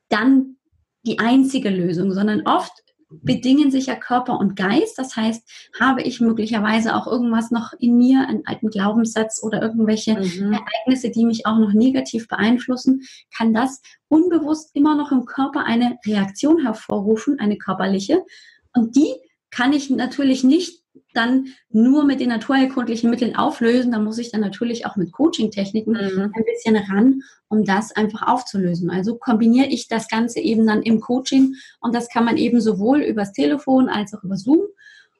dann 0.08 0.56
die 1.04 1.18
einzige 1.18 1.70
Lösung, 1.70 2.12
sondern 2.12 2.46
oft 2.46 2.72
bedingen 3.20 3.70
sich 3.70 3.86
ja 3.86 3.94
Körper 3.94 4.38
und 4.38 4.56
Geist. 4.56 4.98
Das 4.98 5.16
heißt, 5.16 5.70
habe 5.78 6.02
ich 6.02 6.20
möglicherweise 6.20 6.96
auch 6.96 7.06
irgendwas 7.06 7.50
noch 7.50 7.72
in 7.78 7.96
mir, 7.96 8.26
einen 8.26 8.46
alten 8.46 8.68
Glaubenssatz 8.68 9.42
oder 9.42 9.60
irgendwelche 9.60 10.14
mhm. 10.14 10.52
Ereignisse, 10.52 11.10
die 11.10 11.24
mich 11.24 11.46
auch 11.46 11.58
noch 11.58 11.72
negativ 11.72 12.28
beeinflussen, 12.28 13.02
kann 13.36 13.52
das 13.52 13.80
unbewusst 14.08 14.70
immer 14.74 14.94
noch 14.94 15.12
im 15.12 15.24
Körper 15.26 15.64
eine 15.64 15.98
Reaktion 16.06 16.62
hervorrufen, 16.62 17.38
eine 17.38 17.58
körperliche. 17.58 18.22
Und 18.74 18.96
die 18.96 19.12
kann 19.50 19.72
ich 19.72 19.90
natürlich 19.90 20.44
nicht 20.44 20.81
dann 21.14 21.48
nur 21.70 22.04
mit 22.04 22.20
den 22.20 22.28
naturheilkundlichen 22.28 23.10
Mitteln 23.10 23.36
auflösen. 23.36 23.92
Da 23.92 23.98
muss 23.98 24.18
ich 24.18 24.30
dann 24.30 24.40
natürlich 24.40 24.86
auch 24.86 24.96
mit 24.96 25.12
Coaching-Techniken 25.12 25.92
mhm. 25.92 26.32
ein 26.34 26.44
bisschen 26.44 26.76
ran, 26.76 27.22
um 27.48 27.64
das 27.64 27.92
einfach 27.92 28.26
aufzulösen. 28.26 28.90
Also 28.90 29.16
kombiniere 29.16 29.66
ich 29.66 29.88
das 29.88 30.08
Ganze 30.08 30.40
eben 30.40 30.66
dann 30.66 30.82
im 30.82 31.00
Coaching 31.00 31.54
und 31.80 31.94
das 31.94 32.08
kann 32.08 32.24
man 32.24 32.36
eben 32.36 32.60
sowohl 32.60 33.02
übers 33.02 33.32
Telefon 33.32 33.88
als 33.88 34.14
auch 34.14 34.22
über 34.22 34.36
Zoom 34.36 34.60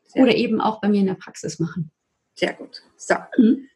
Sehr 0.07 0.23
oder 0.23 0.35
eben 0.35 0.61
auch 0.61 0.81
bei 0.81 0.89
mir 0.89 1.01
in 1.01 1.07
der 1.07 1.15
Praxis 1.15 1.59
machen. 1.59 1.91
Sehr 2.35 2.55
gut. 2.55 2.83
So. 2.97 3.15
Mhm. 3.37 3.69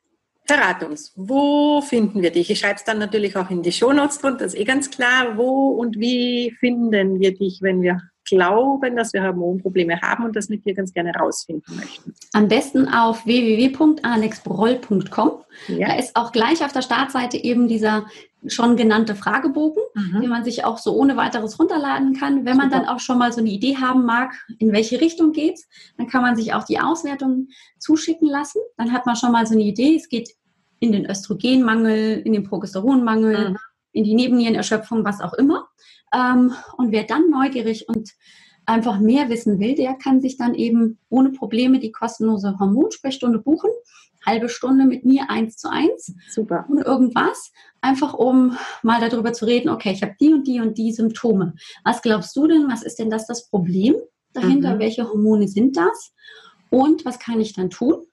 Verrat 0.48 0.84
uns, 0.84 1.12
wo 1.16 1.80
finden 1.80 2.22
wir 2.22 2.30
dich? 2.30 2.50
Ich 2.50 2.60
schreibe 2.60 2.76
es 2.76 2.84
dann 2.84 3.00
natürlich 3.00 3.36
auch 3.36 3.50
in 3.50 3.62
die 3.62 3.72
Shownotes 3.72 4.20
drunter, 4.20 4.44
das 4.44 4.54
ist 4.54 4.60
eh 4.60 4.64
ganz 4.64 4.90
klar. 4.90 5.36
Wo 5.36 5.70
und 5.70 5.98
wie 5.98 6.54
finden 6.60 7.18
wir 7.18 7.34
dich, 7.34 7.58
wenn 7.62 7.82
wir 7.82 8.00
glauben, 8.26 8.96
dass 8.96 9.12
wir 9.12 9.22
Hormonprobleme 9.22 10.00
haben 10.00 10.24
und 10.24 10.34
das 10.36 10.48
mit 10.48 10.64
dir 10.64 10.74
ganz 10.74 10.92
gerne 10.92 11.14
rausfinden 11.14 11.76
möchten. 11.76 12.14
Am 12.32 12.48
besten 12.48 12.88
auf 12.88 13.24
www.alexbroll.com. 13.26 15.30
Ja. 15.68 15.88
Da 15.88 15.96
ist 15.96 16.16
auch 16.16 16.32
gleich 16.32 16.64
auf 16.64 16.72
der 16.72 16.82
Startseite 16.82 17.36
eben 17.36 17.68
dieser 17.68 18.06
schon 18.48 18.76
genannte 18.76 19.14
Fragebogen, 19.14 19.82
mhm. 19.94 20.20
den 20.20 20.30
man 20.30 20.44
sich 20.44 20.64
auch 20.64 20.78
so 20.78 20.94
ohne 20.94 21.16
weiteres 21.16 21.58
runterladen 21.58 22.14
kann. 22.14 22.44
Wenn 22.44 22.56
man 22.56 22.70
Super. 22.70 22.84
dann 22.84 22.94
auch 22.94 23.00
schon 23.00 23.18
mal 23.18 23.32
so 23.32 23.40
eine 23.40 23.50
Idee 23.50 23.76
haben 23.76 24.04
mag, 24.04 24.34
in 24.58 24.72
welche 24.72 25.00
Richtung 25.00 25.32
geht's, 25.32 25.68
dann 25.96 26.06
kann 26.06 26.22
man 26.22 26.36
sich 26.36 26.54
auch 26.54 26.64
die 26.64 26.78
Auswertung 26.78 27.48
zuschicken 27.78 28.28
lassen. 28.28 28.60
Dann 28.76 28.92
hat 28.92 29.06
man 29.06 29.16
schon 29.16 29.32
mal 29.32 29.46
so 29.46 29.54
eine 29.54 29.64
Idee. 29.64 29.96
Es 29.96 30.08
geht 30.08 30.30
in 30.78 30.92
den 30.92 31.06
Östrogenmangel, 31.06 32.22
in 32.24 32.32
den 32.32 32.44
Progesteronmangel, 32.44 33.50
mhm. 33.50 33.56
in 33.92 34.04
die 34.04 34.14
Nebennierenerschöpfung, 34.14 35.04
was 35.04 35.20
auch 35.20 35.34
immer. 35.34 35.65
Ähm, 36.14 36.54
und 36.76 36.92
wer 36.92 37.04
dann 37.04 37.30
neugierig 37.30 37.88
und 37.88 38.10
einfach 38.66 38.98
mehr 38.98 39.28
wissen 39.28 39.58
will, 39.60 39.74
der 39.74 39.94
kann 39.94 40.20
sich 40.20 40.36
dann 40.36 40.54
eben 40.54 40.98
ohne 41.08 41.30
Probleme 41.30 41.78
die 41.78 41.92
kostenlose 41.92 42.58
Hormonsprechstunde 42.58 43.38
buchen. 43.38 43.70
Halbe 44.24 44.48
Stunde 44.48 44.86
mit 44.86 45.04
mir 45.04 45.30
eins 45.30 45.56
zu 45.56 45.70
eins. 45.70 46.12
Super. 46.28 46.66
Ohne 46.68 46.82
irgendwas. 46.82 47.52
Einfach 47.80 48.12
um 48.12 48.56
mal 48.82 49.00
darüber 49.00 49.32
zu 49.32 49.44
reden, 49.44 49.68
okay, 49.68 49.92
ich 49.92 50.02
habe 50.02 50.16
die 50.20 50.32
und 50.32 50.48
die 50.48 50.60
und 50.60 50.76
die 50.78 50.92
Symptome. 50.92 51.54
Was 51.84 52.02
glaubst 52.02 52.34
du 52.36 52.48
denn? 52.48 52.68
Was 52.68 52.82
ist 52.82 52.98
denn 52.98 53.08
das 53.08 53.28
das 53.28 53.48
Problem 53.48 53.94
dahinter? 54.32 54.74
Mhm. 54.74 54.78
Welche 54.80 55.08
Hormone 55.08 55.46
sind 55.46 55.76
das? 55.76 56.12
Und 56.70 57.04
was 57.04 57.20
kann 57.20 57.40
ich 57.40 57.52
dann 57.52 57.70
tun? 57.70 58.04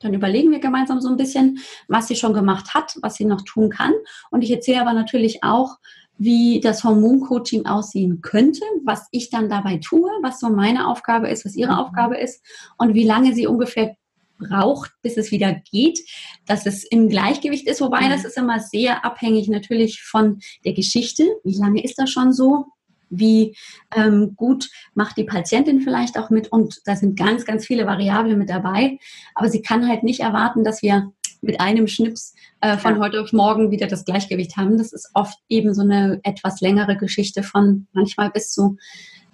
Dann 0.00 0.14
überlegen 0.14 0.50
wir 0.50 0.58
gemeinsam 0.58 1.00
so 1.00 1.08
ein 1.08 1.16
bisschen, 1.16 1.60
was 1.86 2.08
sie 2.08 2.16
schon 2.16 2.34
gemacht 2.34 2.74
hat, 2.74 2.96
was 3.02 3.14
sie 3.14 3.24
noch 3.24 3.42
tun 3.42 3.70
kann. 3.70 3.92
Und 4.32 4.42
ich 4.42 4.50
erzähle 4.50 4.80
aber 4.80 4.94
natürlich 4.94 5.44
auch, 5.44 5.76
wie 6.18 6.60
das 6.60 6.84
Hormoncoaching 6.84 7.66
aussehen 7.66 8.20
könnte, 8.20 8.62
was 8.84 9.08
ich 9.10 9.30
dann 9.30 9.48
dabei 9.48 9.78
tue, 9.78 10.10
was 10.22 10.40
so 10.40 10.48
meine 10.50 10.88
Aufgabe 10.88 11.28
ist, 11.28 11.44
was 11.44 11.56
ihre 11.56 11.72
mhm. 11.72 11.78
Aufgabe 11.78 12.16
ist 12.16 12.44
und 12.78 12.94
wie 12.94 13.04
lange 13.04 13.34
sie 13.34 13.46
ungefähr 13.46 13.96
braucht, 14.38 14.92
bis 15.02 15.16
es 15.16 15.30
wieder 15.30 15.54
geht, 15.70 16.00
dass 16.46 16.66
es 16.66 16.84
im 16.84 17.08
Gleichgewicht 17.08 17.68
ist. 17.68 17.80
Wobei 17.80 18.02
mhm. 18.02 18.10
das 18.10 18.24
ist 18.24 18.36
immer 18.36 18.60
sehr 18.60 19.04
abhängig 19.04 19.48
natürlich 19.48 20.02
von 20.02 20.40
der 20.64 20.74
Geschichte. 20.74 21.24
Wie 21.44 21.56
lange 21.56 21.82
ist 21.82 21.98
das 21.98 22.10
schon 22.10 22.32
so? 22.32 22.66
Wie 23.14 23.54
ähm, 23.94 24.34
gut 24.36 24.70
macht 24.94 25.18
die 25.18 25.24
Patientin 25.24 25.82
vielleicht 25.82 26.18
auch 26.18 26.30
mit? 26.30 26.50
Und 26.50 26.80
da 26.86 26.96
sind 26.96 27.18
ganz, 27.18 27.44
ganz 27.44 27.66
viele 27.66 27.86
Variablen 27.86 28.38
mit 28.38 28.48
dabei. 28.48 28.98
Aber 29.34 29.48
sie 29.48 29.60
kann 29.60 29.86
halt 29.86 30.02
nicht 30.02 30.20
erwarten, 30.20 30.64
dass 30.64 30.82
wir 30.82 31.12
mit 31.42 31.60
einem 31.60 31.86
Schnips 31.86 32.34
äh, 32.60 32.78
von 32.78 32.94
ja. 32.94 33.00
heute 33.00 33.20
auf 33.20 33.32
morgen 33.32 33.70
wieder 33.70 33.86
das 33.86 34.04
Gleichgewicht 34.04 34.56
haben. 34.56 34.78
Das 34.78 34.92
ist 34.92 35.10
oft 35.12 35.38
eben 35.48 35.74
so 35.74 35.82
eine 35.82 36.20
etwas 36.22 36.60
längere 36.60 36.96
Geschichte 36.96 37.42
von 37.42 37.86
manchmal 37.92 38.30
bis 38.30 38.52
zu 38.52 38.78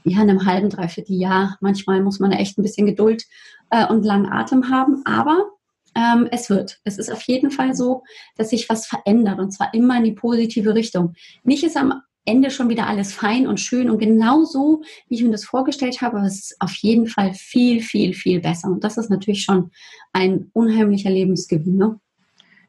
ja, 0.05 0.21
einem 0.21 0.47
halben, 0.47 0.71
dreiviertel 0.71 1.17
Jahr. 1.17 1.59
Manchmal 1.61 2.03
muss 2.03 2.19
man 2.19 2.33
echt 2.33 2.59
ein 2.59 2.63
bisschen 2.63 2.87
Geduld 2.87 3.25
äh, 3.71 3.87
und 3.87 4.05
langen 4.05 4.27
Atem 4.27 4.71
haben, 4.71 5.03
aber 5.05 5.51
ähm, 5.95 6.29
es 6.31 6.49
wird. 6.51 6.81
Es 6.85 6.99
ist 6.99 7.11
auf 7.11 7.23
jeden 7.23 7.51
Fall 7.51 7.75
so, 7.75 8.03
dass 8.37 8.51
sich 8.51 8.69
was 8.69 8.87
verändert 8.87 9.39
und 9.39 9.53
zwar 9.53 9.75
immer 9.75 9.99
in 9.99 10.05
die 10.05 10.13
positive 10.13 10.75
Richtung. 10.75 11.15
Nicht 11.45 11.65
ist 11.65 11.77
am 11.77 12.03
Ende 12.29 12.51
schon 12.51 12.69
wieder 12.69 12.87
alles 12.87 13.13
fein 13.13 13.47
und 13.47 13.59
schön 13.59 13.91
und 13.91 13.99
genau 13.99 14.45
so, 14.45 14.83
wie 15.09 15.17
ich 15.17 15.23
mir 15.23 15.31
das 15.31 15.45
vorgestellt 15.45 16.01
habe, 16.03 16.19
aber 16.19 16.27
es 16.27 16.39
ist 16.39 16.57
auf 16.61 16.75
jeden 16.75 17.07
Fall 17.07 17.33
viel, 17.35 17.81
viel, 17.81 18.13
viel 18.13 18.41
besser. 18.41 18.69
Und 18.69 18.85
das 18.85 18.99
ist 18.99 19.11
natürlich 19.11 19.43
schon 19.43 19.71
ein 20.13 20.51
unheimlicher 20.53 21.11
Lebensgewinn. 21.11 21.77
Ne? 21.77 21.99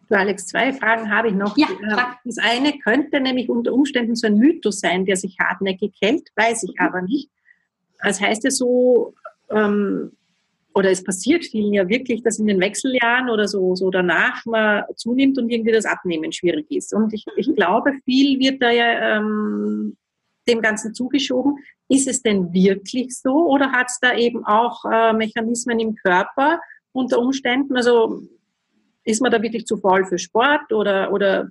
Du 0.10 0.17
Alex, 0.17 0.48
zwei 0.48 0.74
Fragen 0.74 1.12
habe 1.12 1.28
ich 1.28 1.36
noch. 1.36 1.56
Ja, 1.58 1.67
das 2.26 2.38
eine 2.39 2.80
könnte 2.80 3.19
nämlich 3.19 3.50
unter 3.50 3.74
Umständen 3.74 4.15
so 4.15 4.28
ein 4.28 4.38
Mythos 4.38 4.80
sein, 4.80 5.06
der 5.06 5.17
sich 5.17 5.38
hartnäckig 5.39 5.93
hält, 6.02 6.30
weiß 6.36 6.63
ich 6.63 6.80
aber 6.80 7.02
nicht. 7.02 7.30
Das 8.02 8.19
heißt 8.22 8.43
ja 8.45 8.52
so, 8.52 9.13
ähm, 9.52 10.13
oder 10.73 10.91
es 10.91 11.03
passiert 11.03 11.45
vielen 11.45 11.73
ja 11.73 11.88
wirklich, 11.89 12.21
dass 12.23 12.39
in 12.39 12.47
den 12.47 12.60
Wechseljahren 12.60 13.29
oder 13.29 13.47
so, 13.47 13.75
so 13.75 13.89
danach 13.89 14.45
man 14.45 14.84
zunimmt 14.95 15.38
und 15.38 15.49
irgendwie 15.49 15.71
das 15.71 15.86
Abnehmen 15.86 16.32
schwierig 16.32 16.69
ist. 16.69 16.93
Und 16.93 17.13
ich, 17.13 17.25
ich 17.36 17.53
glaube, 17.55 17.93
viel 18.05 18.39
wird 18.39 18.62
da 18.62 18.69
ja 18.71 19.17
ähm, 19.17 19.97
dem 20.47 20.62
Ganzen 20.62 20.93
zugeschoben. 20.93 21.58
Ist 21.88 22.08
es 22.08 22.21
denn 22.21 22.53
wirklich 22.53 23.17
so 23.17 23.47
oder 23.47 23.71
hat 23.71 23.88
es 23.89 23.99
da 23.99 24.15
eben 24.15 24.45
auch 24.45 24.86
äh, 24.86 25.13
Mechanismen 25.13 25.79
im 25.79 25.95
Körper 25.95 26.60
unter 26.91 27.19
Umständen? 27.19 27.75
Also 27.75 28.21
ist 29.03 29.21
man 29.21 29.32
da 29.32 29.41
wirklich 29.41 29.65
zu 29.65 29.77
faul 29.77 30.05
für 30.05 30.19
Sport 30.19 30.71
oder, 30.71 31.12
oder 31.12 31.49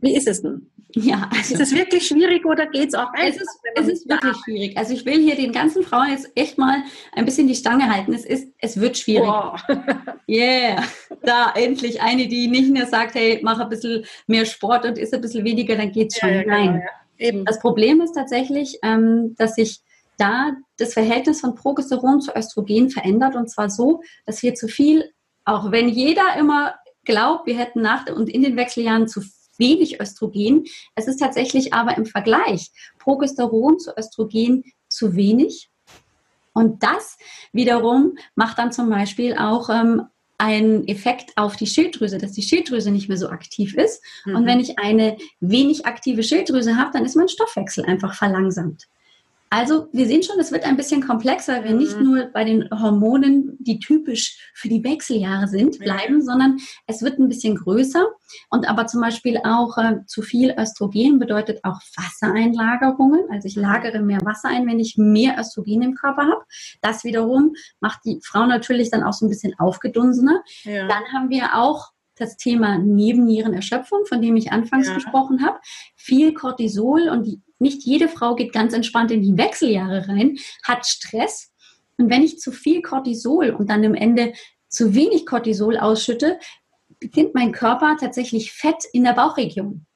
wie 0.00 0.16
ist 0.16 0.26
es 0.26 0.42
denn? 0.42 0.70
Ja, 0.94 1.28
also 1.34 1.54
ist 1.54 1.60
es 1.60 1.74
wirklich 1.74 2.06
schwierig 2.06 2.44
oder 2.44 2.66
geht 2.66 2.88
es 2.88 2.94
auch 2.94 3.12
einfach? 3.14 3.28
Es 3.28 3.36
ist, 3.36 3.60
es 3.76 3.88
ist 3.88 4.08
wirklich 4.08 4.36
schwierig. 4.44 4.76
Also 4.76 4.92
ich 4.92 5.06
will 5.06 5.20
hier 5.20 5.36
den 5.36 5.52
ganzen 5.52 5.82
Frauen 5.82 6.10
jetzt 6.10 6.30
echt 6.34 6.58
mal 6.58 6.82
ein 7.12 7.24
bisschen 7.24 7.48
die 7.48 7.54
Stange 7.54 7.90
halten. 7.90 8.12
Es 8.12 8.24
ist, 8.24 8.48
es 8.58 8.78
wird 8.78 8.98
schwierig. 8.98 9.28
Wow. 9.28 9.60
Yeah, 10.28 10.82
da 11.22 11.52
endlich 11.54 12.00
eine, 12.00 12.26
die 12.26 12.46
nicht 12.48 12.70
mehr 12.70 12.86
sagt, 12.86 13.14
hey, 13.16 13.40
mach 13.42 13.58
ein 13.58 13.68
bisschen 13.68 14.04
mehr 14.28 14.46
Sport 14.46 14.86
und 14.86 14.96
isst 14.96 15.12
ein 15.12 15.20
bisschen 15.20 15.44
weniger, 15.44 15.76
dann 15.76 15.92
geht's 15.92 16.18
schon. 16.18 16.30
Ja, 16.30 16.36
ja, 16.36 16.46
Nein. 16.46 16.82
Genau. 17.18 17.44
Das 17.44 17.58
Problem 17.58 18.00
ist 18.00 18.12
tatsächlich, 18.12 18.78
ähm, 18.82 19.34
dass 19.36 19.56
sich 19.56 19.80
da 20.16 20.52
das 20.78 20.94
Verhältnis 20.94 21.40
von 21.40 21.54
Progesteron 21.54 22.20
zu 22.20 22.34
Östrogen 22.34 22.88
verändert 22.88 23.34
und 23.34 23.50
zwar 23.50 23.68
so, 23.68 24.02
dass 24.24 24.42
wir 24.42 24.54
zu 24.54 24.68
viel, 24.68 25.10
auch 25.44 25.70
wenn 25.70 25.88
jeder 25.88 26.36
immer 26.38 26.76
glaubt, 27.04 27.46
wir 27.46 27.58
hätten 27.58 27.82
nach 27.82 28.06
und 28.06 28.28
in 28.28 28.42
den 28.42 28.56
Wechseljahren 28.56 29.08
zu 29.08 29.22
wenig 29.58 30.00
Östrogen. 30.00 30.64
Es 30.94 31.06
ist 31.06 31.18
tatsächlich 31.18 31.72
aber 31.72 31.96
im 31.96 32.06
Vergleich 32.06 32.70
Progesteron 32.98 33.78
zu 33.78 33.96
Östrogen 33.96 34.64
zu 34.88 35.14
wenig. 35.16 35.70
Und 36.54 36.82
das 36.82 37.16
wiederum 37.52 38.16
macht 38.34 38.58
dann 38.58 38.72
zum 38.72 38.90
Beispiel 38.90 39.36
auch 39.36 39.70
ähm, 39.70 40.02
einen 40.38 40.88
Effekt 40.88 41.30
auf 41.36 41.56
die 41.56 41.66
Schilddrüse, 41.66 42.18
dass 42.18 42.32
die 42.32 42.42
Schilddrüse 42.42 42.90
nicht 42.90 43.08
mehr 43.08 43.16
so 43.16 43.28
aktiv 43.28 43.74
ist. 43.76 44.02
Mhm. 44.24 44.36
Und 44.36 44.46
wenn 44.46 44.60
ich 44.60 44.78
eine 44.78 45.16
wenig 45.40 45.86
aktive 45.86 46.22
Schilddrüse 46.22 46.76
habe, 46.76 46.90
dann 46.92 47.04
ist 47.04 47.16
mein 47.16 47.28
Stoffwechsel 47.28 47.84
einfach 47.84 48.14
verlangsamt. 48.14 48.88
Also 49.52 49.88
wir 49.92 50.06
sehen 50.06 50.22
schon, 50.22 50.40
es 50.40 50.50
wird 50.50 50.64
ein 50.64 50.78
bisschen 50.78 51.02
komplexer, 51.02 51.56
weil 51.56 51.64
wir 51.64 51.74
nicht 51.74 51.98
mhm. 51.98 52.04
nur 52.04 52.24
bei 52.32 52.42
den 52.42 52.70
Hormonen, 52.70 53.58
die 53.60 53.78
typisch 53.78 54.50
für 54.54 54.70
die 54.70 54.82
Wechseljahre 54.82 55.46
sind, 55.46 55.78
bleiben, 55.78 56.20
ja. 56.20 56.24
sondern 56.24 56.56
es 56.86 57.02
wird 57.02 57.18
ein 57.18 57.28
bisschen 57.28 57.56
größer. 57.56 58.02
Und 58.48 58.66
aber 58.66 58.86
zum 58.86 59.02
Beispiel 59.02 59.38
auch 59.44 59.76
äh, 59.76 60.06
zu 60.06 60.22
viel 60.22 60.54
Östrogen 60.58 61.18
bedeutet 61.18 61.60
auch 61.64 61.78
Wassereinlagerungen. 61.98 63.26
Also 63.30 63.46
ich 63.46 63.54
lagere 63.54 64.00
mehr 64.00 64.20
Wasser 64.24 64.48
ein, 64.48 64.66
wenn 64.66 64.80
ich 64.80 64.96
mehr 64.96 65.38
Östrogen 65.38 65.82
im 65.82 65.94
Körper 65.96 66.22
habe. 66.22 66.44
Das 66.80 67.04
wiederum 67.04 67.52
macht 67.78 68.00
die 68.06 68.20
Frau 68.24 68.46
natürlich 68.46 68.90
dann 68.90 69.02
auch 69.02 69.12
so 69.12 69.26
ein 69.26 69.28
bisschen 69.28 69.52
aufgedunsener. 69.58 70.42
Ja. 70.62 70.88
Dann 70.88 71.04
haben 71.12 71.28
wir 71.28 71.58
auch 71.58 71.90
das 72.16 72.36
Thema 72.36 72.78
Nebennierenerschöpfung, 72.78 74.06
von 74.06 74.22
dem 74.22 74.36
ich 74.36 74.52
anfangs 74.52 74.88
ja. 74.88 74.94
gesprochen 74.94 75.44
habe. 75.44 75.58
Viel 75.94 76.32
Cortisol 76.32 77.08
und 77.08 77.26
die 77.26 77.42
nicht 77.62 77.82
jede 77.84 78.08
Frau 78.08 78.34
geht 78.34 78.52
ganz 78.52 78.74
entspannt 78.74 79.10
in 79.10 79.22
die 79.22 79.38
Wechseljahre 79.38 80.08
rein, 80.08 80.36
hat 80.62 80.86
Stress. 80.86 81.52
Und 81.96 82.10
wenn 82.10 82.22
ich 82.22 82.38
zu 82.38 82.52
viel 82.52 82.82
Cortisol 82.82 83.50
und 83.50 83.70
dann 83.70 83.84
am 83.84 83.94
Ende 83.94 84.32
zu 84.68 84.94
wenig 84.94 85.24
Cortisol 85.26 85.76
ausschütte, 85.76 86.38
beginnt 86.98 87.34
mein 87.34 87.52
Körper 87.52 87.96
tatsächlich 87.98 88.52
Fett 88.52 88.84
in 88.92 89.04
der 89.04 89.12
Bauchregion 89.12 89.86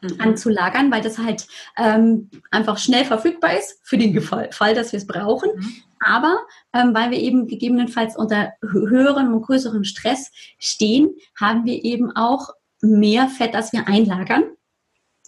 mhm. 0.00 0.20
anzulagern, 0.20 0.90
weil 0.90 1.02
das 1.02 1.18
halt 1.18 1.46
ähm, 1.76 2.30
einfach 2.50 2.78
schnell 2.78 3.04
verfügbar 3.04 3.56
ist 3.56 3.80
für 3.82 3.98
den 3.98 4.20
Fall, 4.20 4.74
dass 4.74 4.92
wir 4.92 4.98
es 4.98 5.06
brauchen. 5.06 5.50
Mhm. 5.56 5.76
Aber 6.00 6.38
ähm, 6.72 6.94
weil 6.94 7.10
wir 7.10 7.18
eben 7.18 7.46
gegebenenfalls 7.46 8.16
unter 8.16 8.52
höherem 8.62 9.34
und 9.34 9.42
größerem 9.42 9.84
Stress 9.84 10.30
stehen, 10.58 11.10
haben 11.38 11.64
wir 11.64 11.84
eben 11.84 12.14
auch 12.14 12.50
mehr 12.80 13.28
Fett, 13.28 13.54
das 13.54 13.72
wir 13.72 13.88
einlagern. 13.88 14.44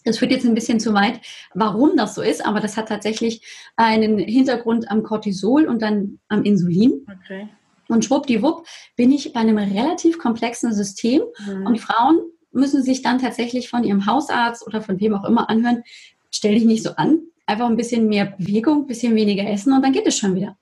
Das 0.09 0.19
führt 0.19 0.31
jetzt 0.31 0.47
ein 0.47 0.55
bisschen 0.55 0.81
zu 0.81 0.95
weit, 0.95 1.21
warum 1.53 1.95
das 1.97 2.15
so 2.15 2.23
ist, 2.23 2.45
aber 2.45 2.61
das 2.61 2.79
hat 2.79 2.89
tatsächlich 2.89 3.43
einen 3.77 4.19
Hintergrund 4.19 4.91
am 4.91 5.03
Cortisol 5.03 5.67
und 5.67 5.83
dann 5.83 6.19
am 6.29 6.45
Insulin. 6.45 7.07
Okay. 7.23 7.49
Und 7.89 8.07
schwuppdiwupp 8.07 8.67
bin 8.97 9.13
ich 9.13 9.35
bei 9.35 9.41
einem 9.41 9.59
relativ 9.59 10.19
komplexen 10.19 10.73
System 10.73 11.21
mhm. 11.47 11.67
und 11.67 11.79
Frauen 11.79 12.21
müssen 12.53 12.83
sich 12.83 13.03
dann 13.03 13.19
tatsächlich 13.19 13.69
von 13.69 13.85
ihrem 13.85 14.07
Hausarzt 14.07 14.67
oder 14.67 14.81
von 14.81 14.99
wem 14.99 15.15
auch 15.15 15.25
immer 15.25 15.51
anhören, 15.51 15.83
stell 16.31 16.55
dich 16.55 16.65
nicht 16.65 16.83
so 16.83 16.93
an, 16.93 17.21
einfach 17.45 17.67
ein 17.67 17.77
bisschen 17.77 18.09
mehr 18.09 18.35
Bewegung, 18.39 18.85
ein 18.85 18.87
bisschen 18.87 19.15
weniger 19.15 19.47
essen 19.47 19.75
und 19.75 19.83
dann 19.83 19.93
geht 19.93 20.07
es 20.07 20.17
schon 20.17 20.35
wieder. 20.35 20.57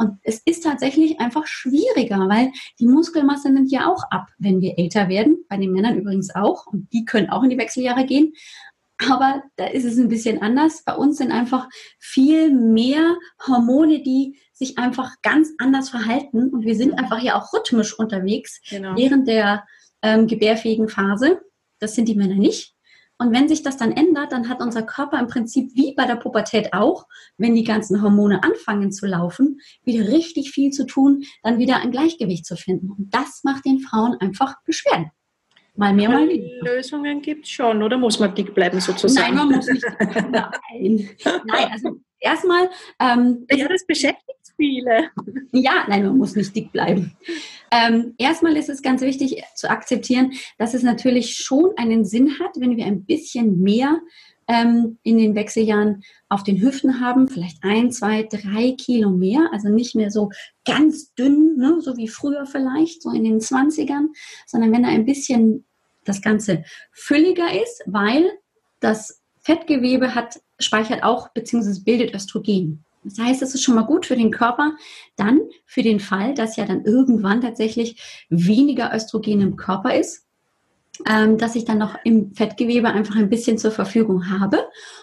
Und 0.00 0.18
es 0.22 0.40
ist 0.46 0.64
tatsächlich 0.64 1.20
einfach 1.20 1.46
schwieriger, 1.46 2.26
weil 2.26 2.52
die 2.78 2.86
Muskelmasse 2.86 3.50
nimmt 3.50 3.70
ja 3.70 3.86
auch 3.86 4.02
ab, 4.10 4.28
wenn 4.38 4.62
wir 4.62 4.78
älter 4.78 5.10
werden. 5.10 5.44
Bei 5.46 5.58
den 5.58 5.72
Männern 5.72 5.98
übrigens 5.98 6.34
auch. 6.34 6.66
Und 6.68 6.90
die 6.90 7.04
können 7.04 7.28
auch 7.28 7.42
in 7.42 7.50
die 7.50 7.58
Wechseljahre 7.58 8.06
gehen. 8.06 8.32
Aber 9.08 9.42
da 9.56 9.66
ist 9.66 9.84
es 9.84 9.98
ein 9.98 10.08
bisschen 10.08 10.42
anders. 10.42 10.82
Bei 10.84 10.94
uns 10.94 11.18
sind 11.18 11.32
einfach 11.32 11.68
viel 11.98 12.50
mehr 12.50 13.16
Hormone, 13.46 14.02
die 14.02 14.38
sich 14.52 14.78
einfach 14.78 15.14
ganz 15.22 15.50
anders 15.58 15.88
verhalten. 15.88 16.50
Und 16.50 16.64
wir 16.64 16.74
sind 16.74 16.98
einfach 16.98 17.22
ja 17.22 17.40
auch 17.40 17.52
rhythmisch 17.52 17.98
unterwegs 17.98 18.60
genau. 18.68 18.96
während 18.96 19.26
der 19.26 19.64
ähm, 20.02 20.26
gebärfähigen 20.26 20.88
Phase. 20.88 21.40
Das 21.78 21.94
sind 21.94 22.08
die 22.08 22.14
Männer 22.14 22.34
nicht. 22.34 22.74
Und 23.20 23.32
wenn 23.32 23.48
sich 23.48 23.62
das 23.62 23.76
dann 23.76 23.92
ändert, 23.92 24.32
dann 24.32 24.48
hat 24.48 24.62
unser 24.62 24.82
Körper 24.82 25.18
im 25.18 25.26
Prinzip 25.26 25.72
wie 25.74 25.94
bei 25.94 26.06
der 26.06 26.16
Pubertät 26.16 26.72
auch, 26.72 27.06
wenn 27.36 27.54
die 27.54 27.64
ganzen 27.64 28.00
Hormone 28.00 28.42
anfangen 28.42 28.92
zu 28.92 29.06
laufen, 29.06 29.60
wieder 29.84 30.08
richtig 30.08 30.52
viel 30.52 30.70
zu 30.70 30.86
tun, 30.86 31.24
dann 31.42 31.58
wieder 31.58 31.76
ein 31.76 31.90
Gleichgewicht 31.90 32.46
zu 32.46 32.56
finden. 32.56 32.90
Und 32.90 33.14
das 33.14 33.44
macht 33.44 33.66
den 33.66 33.80
Frauen 33.80 34.16
einfach 34.20 34.54
Beschwerden. 34.64 35.10
Mal 35.80 35.94
mehr, 35.94 36.10
mal 36.10 36.28
weniger. 36.28 36.62
Lösungen 36.62 37.22
gibt 37.22 37.46
es 37.46 37.52
schon, 37.52 37.82
oder 37.82 37.96
muss 37.96 38.20
man 38.20 38.34
dick 38.34 38.54
bleiben 38.54 38.80
sozusagen? 38.80 39.34
Nein, 39.34 39.48
man 39.48 39.56
muss 39.56 39.66
nicht. 39.66 39.82
Nein, 40.30 41.08
nein 41.46 41.68
also 41.72 41.96
erstmal. 42.18 42.68
Ähm, 43.00 43.46
ja, 43.50 43.66
das 43.66 43.86
beschäftigt 43.86 44.52
viele. 44.56 45.10
Ja, 45.52 45.86
nein, 45.88 46.04
man 46.04 46.18
muss 46.18 46.36
nicht 46.36 46.54
dick 46.54 46.70
bleiben. 46.70 47.16
Ähm, 47.70 48.12
erstmal 48.18 48.58
ist 48.58 48.68
es 48.68 48.82
ganz 48.82 49.00
wichtig 49.00 49.42
zu 49.54 49.70
akzeptieren, 49.70 50.32
dass 50.58 50.74
es 50.74 50.82
natürlich 50.82 51.38
schon 51.38 51.70
einen 51.78 52.04
Sinn 52.04 52.38
hat, 52.38 52.50
wenn 52.56 52.76
wir 52.76 52.84
ein 52.84 53.06
bisschen 53.06 53.62
mehr 53.62 54.00
ähm, 54.48 54.98
in 55.02 55.16
den 55.16 55.34
Wechseljahren 55.34 56.02
auf 56.28 56.42
den 56.42 56.60
Hüften 56.60 57.00
haben, 57.00 57.26
vielleicht 57.26 57.64
ein, 57.64 57.90
zwei, 57.90 58.24
drei 58.24 58.72
Kilo 58.72 59.08
mehr, 59.08 59.48
also 59.50 59.70
nicht 59.70 59.94
mehr 59.94 60.10
so 60.10 60.28
ganz 60.66 61.14
dünn, 61.14 61.56
ne, 61.56 61.80
so 61.80 61.96
wie 61.96 62.08
früher 62.08 62.44
vielleicht, 62.44 63.00
so 63.00 63.12
in 63.12 63.24
den 63.24 63.40
20ern, 63.40 64.08
sondern 64.46 64.72
wenn 64.72 64.82
da 64.82 64.90
ein 64.90 65.06
bisschen 65.06 65.64
das 66.04 66.22
Ganze 66.22 66.64
fülliger 66.92 67.52
ist, 67.62 67.82
weil 67.86 68.30
das 68.80 69.20
Fettgewebe 69.40 70.14
hat, 70.14 70.40
speichert 70.58 71.02
auch 71.02 71.30
bzw. 71.32 71.80
bildet 71.84 72.14
Östrogen. 72.14 72.84
Das 73.04 73.18
heißt, 73.18 73.42
es 73.42 73.54
ist 73.54 73.62
schon 73.62 73.74
mal 73.74 73.86
gut 73.86 74.04
für 74.04 74.16
den 74.16 74.30
Körper. 74.30 74.72
Dann 75.16 75.40
für 75.64 75.82
den 75.82 76.00
Fall, 76.00 76.34
dass 76.34 76.56
ja 76.56 76.66
dann 76.66 76.84
irgendwann 76.84 77.40
tatsächlich 77.40 78.26
weniger 78.28 78.94
Östrogen 78.94 79.40
im 79.40 79.56
Körper 79.56 79.94
ist, 79.94 80.26
ähm, 81.08 81.38
dass 81.38 81.56
ich 81.56 81.64
dann 81.64 81.78
noch 81.78 81.96
im 82.04 82.34
Fettgewebe 82.34 82.88
einfach 82.88 83.16
ein 83.16 83.30
bisschen 83.30 83.56
zur 83.56 83.70
Verfügung 83.70 84.28
habe. 84.28 84.58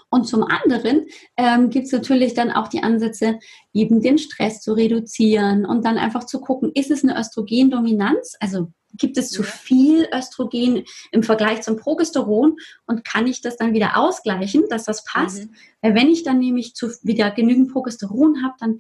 Und 0.09 0.25
zum 0.25 0.43
anderen 0.43 1.07
ähm, 1.37 1.71
gibt 1.71 1.87
es 1.87 1.91
natürlich 1.91 2.35
dann 2.35 2.51
auch 2.51 2.67
die 2.67 2.83
Ansätze, 2.83 3.39
eben 3.73 4.01
den 4.01 4.19
Stress 4.19 4.61
zu 4.61 4.73
reduzieren 4.73 5.65
und 5.65 5.83
dann 5.83 5.97
einfach 5.97 6.25
zu 6.25 6.39
gucken, 6.39 6.71
ist 6.75 6.91
es 6.91 7.03
eine 7.03 7.19
Östrogendominanz? 7.19 8.35
Also 8.39 8.71
gibt 8.93 9.17
es 9.17 9.29
zu 9.29 9.43
viel 9.43 10.07
Östrogen 10.13 10.83
im 11.11 11.23
Vergleich 11.23 11.61
zum 11.61 11.77
Progesteron 11.77 12.57
und 12.85 13.03
kann 13.03 13.27
ich 13.27 13.41
das 13.41 13.57
dann 13.57 13.73
wieder 13.73 13.97
ausgleichen, 13.97 14.65
dass 14.69 14.85
das 14.85 15.03
passt? 15.03 15.45
Mhm. 15.45 15.55
Weil 15.81 15.95
wenn 15.95 16.09
ich 16.09 16.23
dann 16.23 16.39
nämlich 16.39 16.73
zu, 16.73 16.89
wieder 17.03 17.31
genügend 17.31 17.71
Progesteron 17.71 18.43
habe, 18.43 18.55
dann 18.59 18.79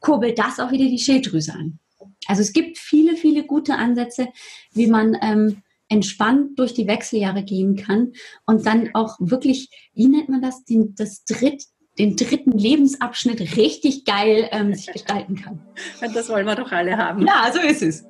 kurbelt 0.00 0.38
das 0.38 0.60
auch 0.60 0.70
wieder 0.70 0.84
die 0.84 0.98
Schilddrüse 0.98 1.52
an. 1.52 1.78
Also 2.26 2.42
es 2.42 2.52
gibt 2.52 2.78
viele, 2.78 3.16
viele 3.16 3.44
gute 3.44 3.76
Ansätze, 3.76 4.28
wie 4.72 4.86
man 4.86 5.16
ähm, 5.22 5.62
entspannt 5.88 6.58
durch 6.58 6.74
die 6.74 6.86
Wechseljahre 6.86 7.42
gehen 7.42 7.76
kann 7.76 8.12
und 8.46 8.66
dann 8.66 8.90
auch 8.94 9.16
wirklich, 9.20 9.70
wie 9.94 10.08
nennt 10.08 10.28
man 10.28 10.42
das, 10.42 10.64
den, 10.64 10.94
das 10.94 11.24
Dritt, 11.24 11.64
den 11.98 12.16
dritten 12.16 12.52
Lebensabschnitt 12.52 13.56
richtig 13.56 14.04
geil 14.04 14.48
ähm, 14.50 14.74
sich 14.74 14.92
gestalten 14.92 15.36
kann. 15.36 15.62
Das 16.14 16.28
wollen 16.28 16.46
wir 16.46 16.56
doch 16.56 16.72
alle 16.72 16.96
haben. 16.96 17.26
Ja, 17.26 17.50
so 17.52 17.60
ist 17.60 17.82
es. 17.82 18.04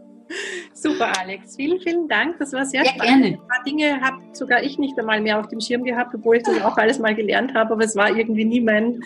Super, 0.73 1.13
Alex. 1.19 1.57
Vielen, 1.57 1.81
vielen 1.81 2.09
Dank. 2.09 2.39
Das 2.39 2.53
war 2.53 2.65
sehr 2.65 2.85
ja, 2.85 2.91
spannend. 2.91 3.23
Gerne. 3.23 3.27
Ein 3.27 3.49
paar 3.49 3.65
Dinge 3.65 4.01
habe 4.01 4.17
sogar 4.33 4.63
ich 4.63 4.79
nicht 4.79 4.99
einmal 4.99 5.21
mehr 5.21 5.39
auf 5.39 5.49
dem 5.49 5.61
Schirm 5.61 5.85
gehabt, 5.85 6.15
obwohl 6.15 6.37
ich 6.37 6.43
das 6.43 6.61
auch 6.63 6.77
alles 6.77 6.99
mal 6.99 7.15
gelernt 7.15 7.55
habe, 7.55 7.73
aber 7.73 7.85
es 7.85 7.97
war 7.97 8.15
irgendwie 8.15 8.45
nie 8.45 8.61
mein, 8.61 9.03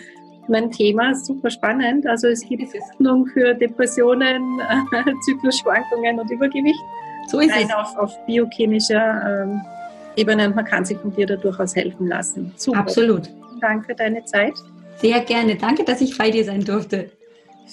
mein 0.47 0.71
Thema. 0.71 1.13
Super 1.15 1.49
spannend. 1.49 2.07
Also 2.07 2.27
es 2.27 2.41
gibt 2.41 2.63
Hoffnung 2.73 3.27
für 3.27 3.53
Depressionen, 3.53 4.61
Zyklusschwankungen 5.25 6.19
und 6.19 6.29
Übergewicht. 6.31 6.79
So 7.27 7.39
ist 7.39 7.53
Rein 7.53 7.67
es. 7.67 7.75
Auf, 7.75 7.97
auf 7.97 8.25
biochemischer 8.25 9.43
ähm, 9.43 9.61
Ebene 10.15 10.47
und 10.47 10.55
man 10.55 10.65
kann 10.65 10.83
sich 10.83 10.97
von 10.97 11.13
dir 11.15 11.27
da 11.27 11.35
durchaus 11.35 11.75
helfen 11.75 12.07
lassen. 12.07 12.53
Super. 12.57 12.79
Absolut. 12.79 13.27
Vielen 13.27 13.59
Dank 13.61 13.85
für 13.85 13.95
deine 13.95 14.23
Zeit. 14.25 14.53
Sehr 14.97 15.21
gerne. 15.21 15.55
Danke, 15.55 15.83
dass 15.83 16.01
ich 16.01 16.17
bei 16.17 16.29
dir 16.29 16.43
sein 16.43 16.65
durfte. 16.65 17.11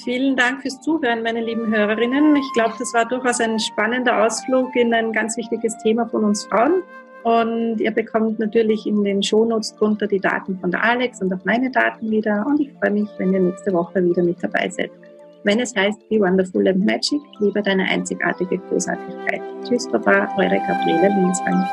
Vielen 0.05 0.37
Dank 0.37 0.63
fürs 0.63 0.81
Zuhören, 0.81 1.23
meine 1.23 1.41
lieben 1.41 1.75
Hörerinnen. 1.75 2.37
Ich 2.37 2.53
glaube, 2.53 2.75
das 2.79 2.93
war 2.93 3.07
durchaus 3.07 3.41
ein 3.41 3.59
spannender 3.59 4.25
Ausflug 4.25 4.75
in 4.77 4.93
ein 4.93 5.13
ganz 5.13 5.37
wichtiges 5.37 5.77
Thema 5.79 6.07
von 6.07 6.25
uns 6.25 6.45
Frauen. 6.47 6.83
Und 7.25 7.81
ihr 7.81 7.91
bekommt 7.91 8.39
natürlich 8.39 8.87
in 8.87 9.03
den 9.03 9.23
Shownotes 9.23 9.75
drunter 9.75 10.07
die 10.07 10.21
Daten 10.21 10.59
von 10.61 10.71
der 10.71 10.85
Alex 10.85 11.21
und 11.23 11.33
auch 11.33 11.45
meine 11.45 11.71
Daten 11.71 12.11
wieder. 12.11 12.45
Und 12.47 12.61
ich 12.61 12.71
freue 12.75 12.93
mich, 12.93 13.09
wenn 13.19 13.33
ihr 13.33 13.41
nächste 13.41 13.73
Woche 13.73 14.05
wieder 14.05 14.23
mit 14.23 14.37
dabei 14.43 14.69
seid. 14.69 14.91
Wenn 15.43 15.61
es 15.61 15.75
heißt 15.75 16.09
Be 16.09 16.21
Wonderful 16.21 16.69
and 16.69 16.85
Magic, 16.85 17.21
liebe 17.41 17.63
deine 17.63 17.85
einzigartige 17.85 18.59
Großartigkeit. 18.59 19.41
Tschüss, 19.65 19.89
Baba, 19.91 20.29
eure 20.37 20.59
Gabriele 20.69 21.09
Linswang. 21.09 21.65